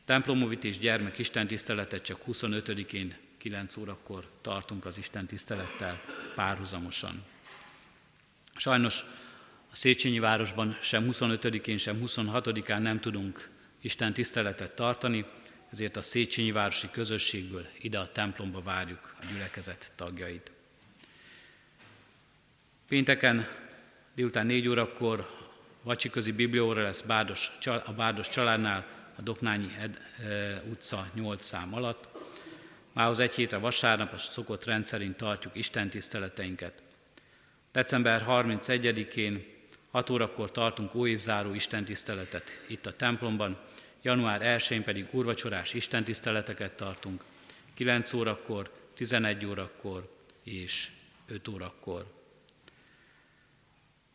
[0.05, 6.01] Templomovit és gyermek istentiszteletet csak 25-én 9 órakor tartunk az istentisztelettel
[6.35, 7.25] párhuzamosan.
[8.57, 9.05] Sajnos
[9.73, 13.49] A Széchenyi városban sem 25-én, sem 26-án nem tudunk
[13.81, 15.25] Isten tiszteletet tartani,
[15.70, 20.53] ezért a Széchenyi városi közösségből ide a templomba várjuk a gyülekezet tagjait.
[22.89, 23.49] Pénteken
[24.14, 25.29] délután 4 órakor
[25.83, 27.53] vacsiközi biblióra lesz Bárdos,
[27.85, 32.09] a Bárdos családnál a Doknányi Ed, e, utca 8 szám alatt.
[32.93, 36.83] Mához egy hétre vasárnap a szokott rendszerint tartjuk Isten tiszteleteinket.
[37.73, 39.52] December 31-én
[39.93, 43.59] 6 órakor tartunk óévzáró istentiszteletet itt a templomban,
[44.03, 47.24] január 1-én pedig úrvacsorás istentiszteleteket tartunk,
[47.74, 50.90] 9 órakor, 11 órakor és
[51.26, 52.07] 5 órakor.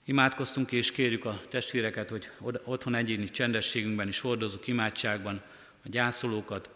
[0.05, 2.29] Imádkoztunk és kérjük a testvéreket, hogy
[2.63, 5.41] otthon egyéni csendességünkben is hordozzuk imádságban
[5.85, 6.69] a gyászolókat.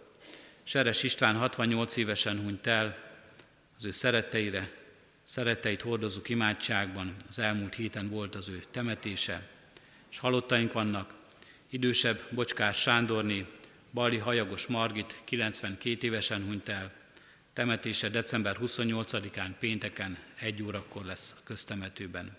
[0.63, 2.97] Seres István 68 évesen hunyt el,
[3.77, 4.80] az ő szeretteire,
[5.31, 9.47] szeretteit hordozzuk imádságban, az elmúlt héten volt az ő temetése,
[10.09, 11.13] és halottaink vannak,
[11.69, 13.45] idősebb Bocskás Sándorné,
[13.93, 16.91] Bali Hajagos Margit 92 évesen hunyt el,
[17.53, 22.37] temetése december 28-án pénteken egy órakor lesz a köztemetőben.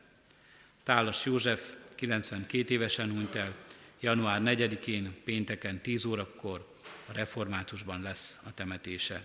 [0.82, 3.55] Tálas József 92 évesen hunyt el,
[4.01, 6.74] január 4-én pénteken 10 órakor
[7.07, 9.22] a reformátusban lesz a temetése.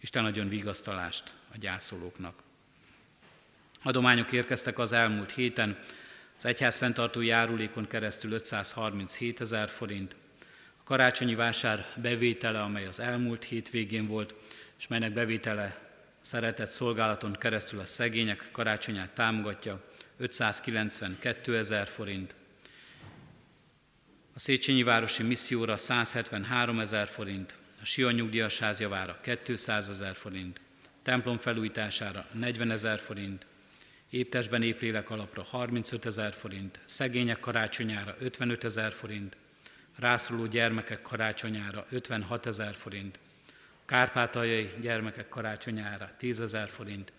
[0.00, 2.48] Isten adjon vigasztalást a gyászolóknak.
[3.82, 5.78] Adományok érkeztek az elmúlt héten,
[6.36, 10.16] az egyház fenntartó járulékon keresztül 537 ezer forint,
[10.78, 14.34] a karácsonyi vásár bevétele, amely az elmúlt hétvégén volt,
[14.78, 15.78] és melynek bevétele
[16.20, 19.84] szeretett szolgálaton keresztül a szegények karácsonyát támogatja,
[20.16, 22.34] 592 ezer forint,
[24.34, 30.60] a Széchenyi Városi Misszióra 173 ezer forint, a Sion Nyugdíjas Házjavára 200 ezer forint,
[31.02, 33.46] templom felújítására 40 ezer forint,
[34.10, 39.36] éptesben éplélek alapra 35 ezer forint, szegények karácsonyára 55 ezer forint,
[39.96, 43.18] rászoruló gyermekek karácsonyára 56 ezer forint,
[43.84, 47.12] kárpátaljai gyermekek karácsonyára 10 ezer forint,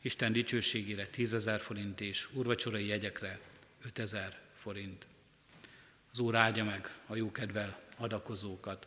[0.00, 3.40] Isten dicsőségére 10 ezer forint és urvacsorai jegyekre
[3.84, 5.06] 5 ezer forint.
[6.12, 8.86] Az Úr áldja meg a jókedvel adakozókat.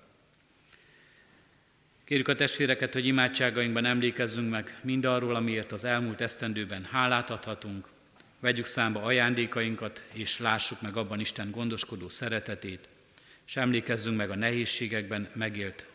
[2.09, 7.87] Kérjük a testvéreket, hogy imádságainkban emlékezzünk meg mindarról, amiért az elmúlt esztendőben hálát adhatunk,
[8.39, 12.89] vegyük számba ajándékainkat, és lássuk meg abban Isten gondoskodó szeretetét,
[13.47, 15.85] és emlékezzünk meg a nehézségekben megélt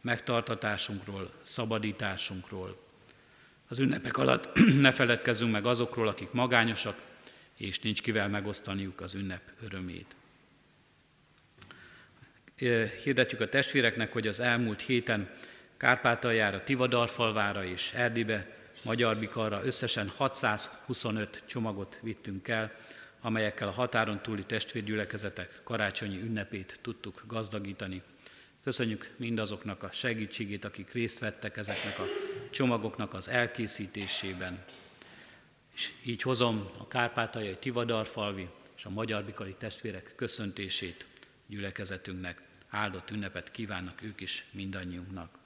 [0.00, 2.82] megtartatásunkról, szabadításunkról.
[3.68, 7.02] Az ünnepek alatt ne feledkezzünk meg azokról, akik magányosak,
[7.56, 10.16] és nincs kivel megosztaniuk az ünnep örömét.
[13.02, 15.30] Hirdetjük a testvéreknek, hogy az elmúlt héten
[15.76, 18.56] Kárpátaljára, Tivadarfalvára és Erdébe,
[19.18, 22.72] Bikarra összesen 625 csomagot vittünk el,
[23.20, 28.02] amelyekkel a határon túli testvérgyülekezetek karácsonyi ünnepét tudtuk gazdagítani.
[28.64, 32.04] Köszönjük mindazoknak a segítségét, akik részt vettek ezeknek a
[32.50, 34.64] csomagoknak az elkészítésében.
[35.74, 41.06] És így hozom a kárpátaljai Tivadarfalvi és a Magyar Bikali testvérek köszöntését
[41.46, 42.42] gyülekezetünknek.
[42.70, 45.44] Áldott ünnepet kívánnak ők is mindannyiunknak.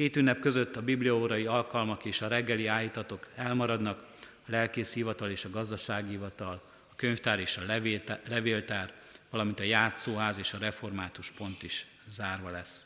[0.00, 5.44] Két ünnep között a bibliaórai alkalmak és a reggeli állítatok elmaradnak, a lelkész hivatal és
[5.44, 7.62] a gazdasági hivatal, a könyvtár és a
[8.28, 8.92] levéltár,
[9.30, 12.82] valamint a játszóház és a református pont is zárva lesz.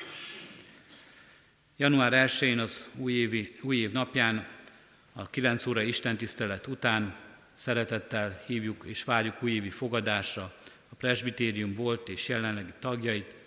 [1.77, 4.47] Január 1-én az újévi, új év napján,
[5.12, 7.15] a 9 óra istentisztelet után
[7.53, 10.55] szeretettel hívjuk és várjuk újévi fogadásra
[10.89, 13.43] a presbitérium volt és jelenlegi tagjait,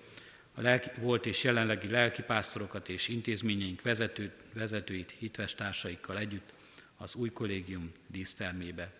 [0.57, 6.53] a lelki, volt és jelenlegi lelkipásztorokat és intézményeink vezető, vezetőit hitvestársaikkal együtt
[6.97, 8.91] az új kollégium dísztermébe.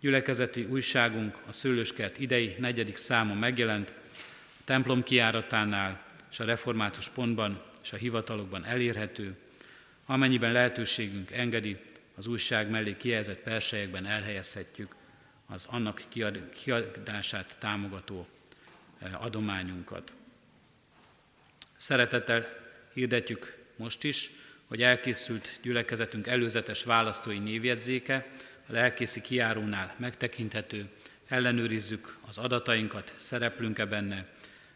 [0.00, 3.92] Gyülekezeti újságunk a Szőlőskert idei negyedik száma megjelent,
[4.58, 9.36] a templom kiáratánál és a református pontban és a hivatalokban elérhető,
[10.04, 11.76] amennyiben lehetőségünk engedi,
[12.16, 14.94] az újság mellé kijelzett persejekben elhelyezhetjük
[15.46, 16.02] az annak
[16.62, 18.26] kiadását támogató
[18.98, 20.14] eh, adományunkat.
[21.76, 22.46] Szeretettel
[22.92, 24.30] hirdetjük most is,
[24.66, 28.26] hogy elkészült gyülekezetünk előzetes választói névjegyzéke,
[28.68, 30.88] a lelkészi kiárónál megtekinthető,
[31.28, 34.26] ellenőrizzük az adatainkat, szereplünk-e benne,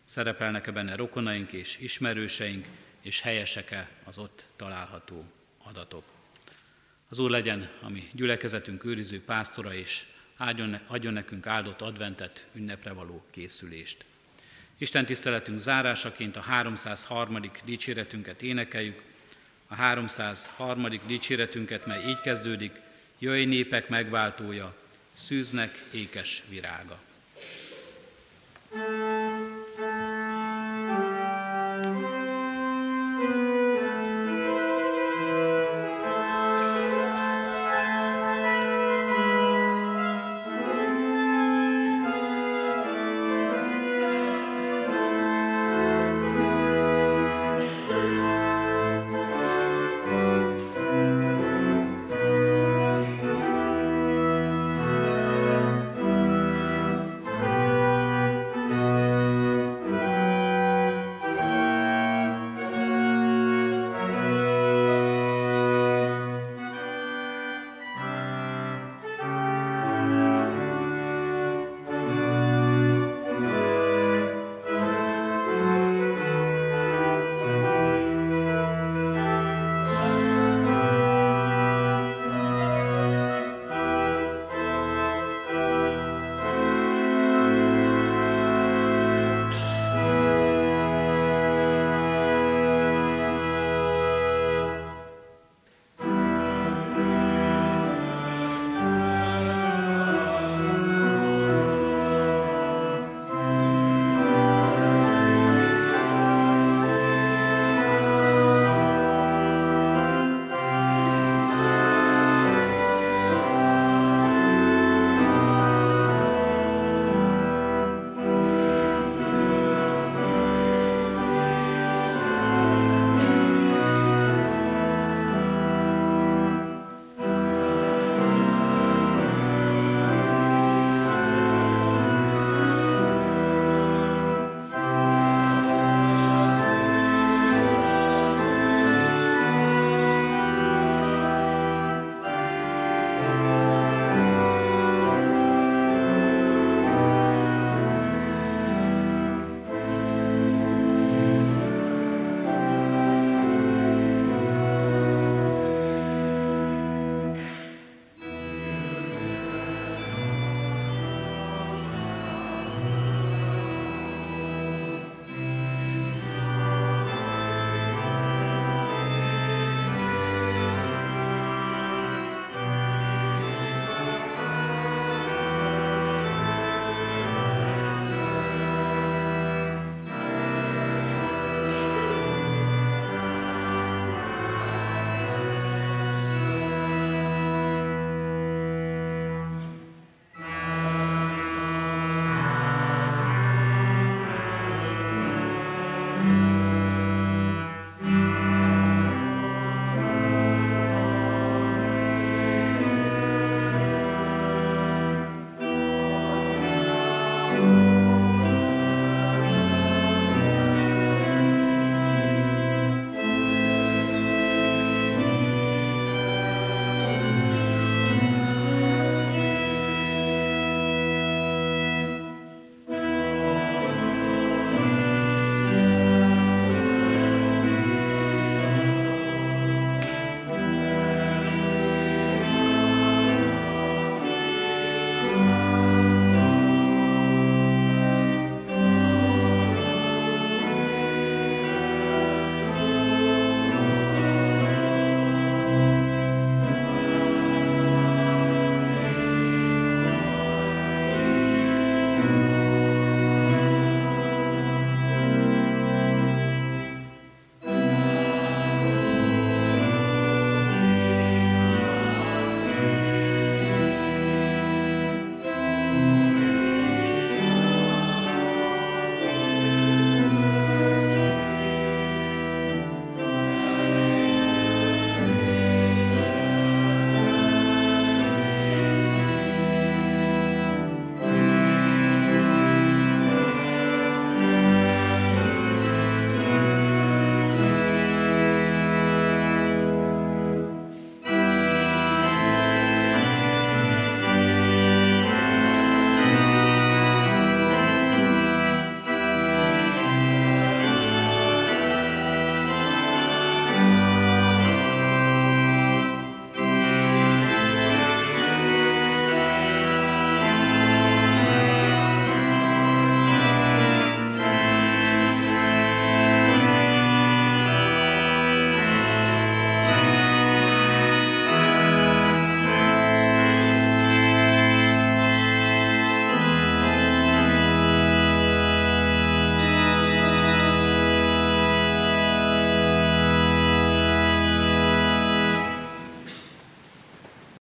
[0.04, 2.66] szerepelnek-e benne rokonaink és ismerőseink,
[3.00, 5.24] és helyesek-e az ott található
[5.62, 6.04] adatok.
[7.08, 10.04] Az Úr legyen a mi gyülekezetünk őriző pásztora, és
[10.86, 14.04] adjon nekünk áldott adventet, ünnepre való készülést.
[14.80, 17.40] Isten tiszteletünk zárásaként a 303.
[17.64, 19.02] dicséretünket énekeljük.
[19.68, 20.88] A 303.
[21.06, 22.80] dicséretünket, mely így kezdődik,
[23.18, 24.74] Jöjj népek megváltója,
[25.12, 26.98] szűznek ékes virága.